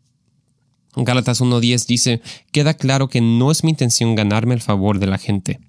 Gálatas 0.96 1.42
1.10 1.42 1.86
dice, 1.86 2.22
queda 2.52 2.74
claro 2.74 3.10
que 3.10 3.22
no 3.22 3.52
es 3.52 3.64
mi 3.64 3.72
intención 3.72 4.16
ganarme 4.16 4.56
el 4.56 4.62
favor 4.62 5.00
de 5.00 5.08
la 5.08 5.18
gente, 5.18 5.60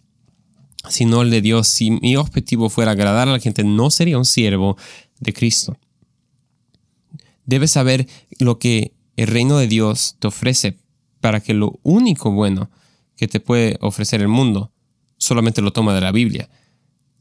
sino 0.89 1.23
el 1.23 1.31
de 1.31 1.43
Dios. 1.43 1.69
Si 1.69 1.91
mi 1.91 2.17
objetivo 2.17 2.71
fuera 2.71 2.93
agradar 2.93 3.29
a 3.29 3.33
la 3.33 3.41
gente, 3.41 3.65
no 3.65 3.91
sería 3.91 4.19
un 4.19 4.25
siervo 4.25 4.77
de 5.19 5.33
Cristo. 5.33 5.77
Debes 7.45 7.73
saber 7.73 8.07
lo 8.39 8.59
que 8.59 8.93
el 9.17 9.27
reino 9.27 9.59
de 9.59 9.67
Dios 9.67 10.17
te 10.21 10.29
ofrece 10.29 10.79
para 11.21 11.41
que 11.41 11.55
lo 11.55 11.79
único 11.83 12.31
bueno 12.31 12.71
que 13.17 13.29
te 13.29 13.41
puede 13.41 13.79
ofrecer 13.81 14.21
el 14.21 14.29
mundo 14.29 14.73
solamente 15.19 15.63
lo 15.63 15.73
toma 15.73 15.95
de 15.95 16.01
la 16.01 16.13
Biblia. 16.13 16.49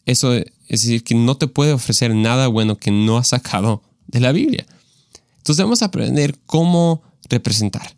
Eso 0.05 0.33
es 0.33 0.45
decir, 0.67 1.03
que 1.03 1.15
no 1.15 1.35
te 1.35 1.47
puede 1.47 1.73
ofrecer 1.73 2.15
nada 2.15 2.47
bueno 2.47 2.77
que 2.77 2.91
no 2.91 3.17
ha 3.17 3.23
sacado 3.23 3.83
de 4.07 4.19
la 4.19 4.31
Biblia. 4.31 4.65
Entonces 5.37 5.57
debemos 5.57 5.81
aprender 5.81 6.37
cómo 6.45 7.03
representar. 7.29 7.95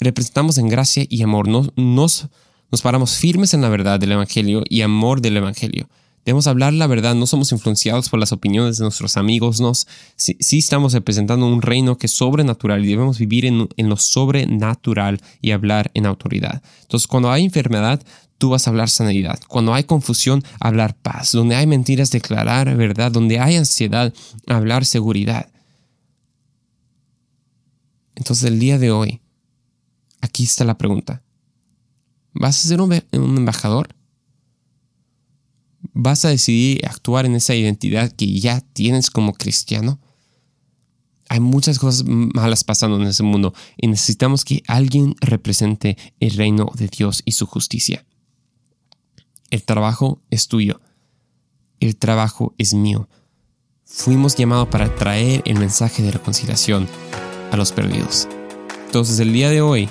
Representamos 0.00 0.58
en 0.58 0.68
gracia 0.68 1.04
y 1.08 1.22
amor. 1.22 1.48
Nos, 1.48 1.70
nos, 1.76 2.28
nos 2.70 2.82
paramos 2.82 3.16
firmes 3.16 3.54
en 3.54 3.62
la 3.62 3.68
verdad 3.68 3.98
del 3.98 4.12
Evangelio 4.12 4.62
y 4.68 4.82
amor 4.82 5.20
del 5.20 5.36
Evangelio. 5.36 5.88
Debemos 6.24 6.46
hablar 6.46 6.72
la 6.72 6.86
verdad, 6.86 7.14
no 7.14 7.26
somos 7.26 7.52
influenciados 7.52 8.08
por 8.08 8.18
las 8.18 8.32
opiniones 8.32 8.78
de 8.78 8.84
nuestros 8.84 9.18
amigos, 9.18 9.60
nos, 9.60 9.86
sí, 10.16 10.36
estamos 10.58 10.94
representando 10.94 11.46
un 11.46 11.60
reino 11.60 11.98
que 11.98 12.06
es 12.06 12.16
sobrenatural 12.16 12.82
y 12.82 12.88
debemos 12.88 13.18
vivir 13.18 13.44
en, 13.44 13.68
en, 13.76 13.88
lo 13.90 13.98
sobrenatural 13.98 15.20
y 15.42 15.50
hablar 15.50 15.90
en 15.92 16.06
autoridad. 16.06 16.62
Entonces, 16.82 17.06
cuando 17.06 17.30
hay 17.30 17.44
enfermedad, 17.44 18.02
tú 18.38 18.50
vas 18.50 18.66
a 18.66 18.70
hablar 18.70 18.88
sanidad. 18.88 19.38
Cuando 19.48 19.74
hay 19.74 19.84
confusión, 19.84 20.42
hablar 20.60 20.96
paz. 20.96 21.32
Donde 21.32 21.56
hay 21.56 21.66
mentiras, 21.66 22.10
declarar 22.10 22.74
verdad. 22.76 23.12
Donde 23.12 23.38
hay 23.38 23.56
ansiedad, 23.56 24.12
hablar 24.46 24.84
seguridad. 24.84 25.50
Entonces, 28.14 28.44
el 28.44 28.58
día 28.58 28.78
de 28.78 28.90
hoy, 28.90 29.20
aquí 30.20 30.44
está 30.44 30.64
la 30.64 30.78
pregunta. 30.78 31.22
¿Vas 32.32 32.64
a 32.64 32.68
ser 32.68 32.80
un, 32.80 32.92
un 33.12 33.36
embajador? 33.36 33.88
¿Vas 35.94 36.24
a 36.24 36.28
decidir 36.28 36.84
actuar 36.86 37.24
en 37.24 37.36
esa 37.36 37.54
identidad 37.54 38.10
que 38.10 38.40
ya 38.40 38.60
tienes 38.60 39.10
como 39.10 39.32
cristiano? 39.32 40.00
Hay 41.28 41.38
muchas 41.38 41.78
cosas 41.78 42.04
malas 42.04 42.64
pasando 42.64 43.00
en 43.00 43.06
ese 43.06 43.22
mundo 43.22 43.54
y 43.76 43.86
necesitamos 43.86 44.44
que 44.44 44.62
alguien 44.66 45.14
represente 45.20 45.96
el 46.18 46.32
reino 46.32 46.70
de 46.74 46.88
Dios 46.88 47.22
y 47.24 47.32
su 47.32 47.46
justicia. 47.46 48.04
El 49.50 49.62
trabajo 49.62 50.20
es 50.30 50.48
tuyo. 50.48 50.80
El 51.78 51.96
trabajo 51.96 52.54
es 52.58 52.74
mío. 52.74 53.08
Fuimos 53.84 54.34
llamados 54.34 54.68
para 54.68 54.94
traer 54.96 55.42
el 55.44 55.58
mensaje 55.58 56.02
de 56.02 56.10
reconciliación 56.10 56.88
a 57.52 57.56
los 57.56 57.70
perdidos. 57.70 58.26
Entonces 58.86 59.20
el 59.20 59.32
día 59.32 59.48
de 59.50 59.60
hoy, 59.60 59.88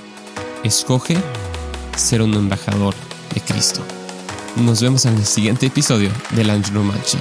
escoge 0.64 1.16
ser 1.96 2.20
un 2.20 2.34
embajador 2.34 2.94
de 3.34 3.40
Cristo. 3.40 3.82
Nos 4.56 4.80
vemos 4.80 5.04
en 5.04 5.14
el 5.14 5.24
siguiente 5.24 5.66
episodio 5.66 6.10
del 6.30 6.48
Angelo 6.50 6.84
Manchi. 6.84 7.18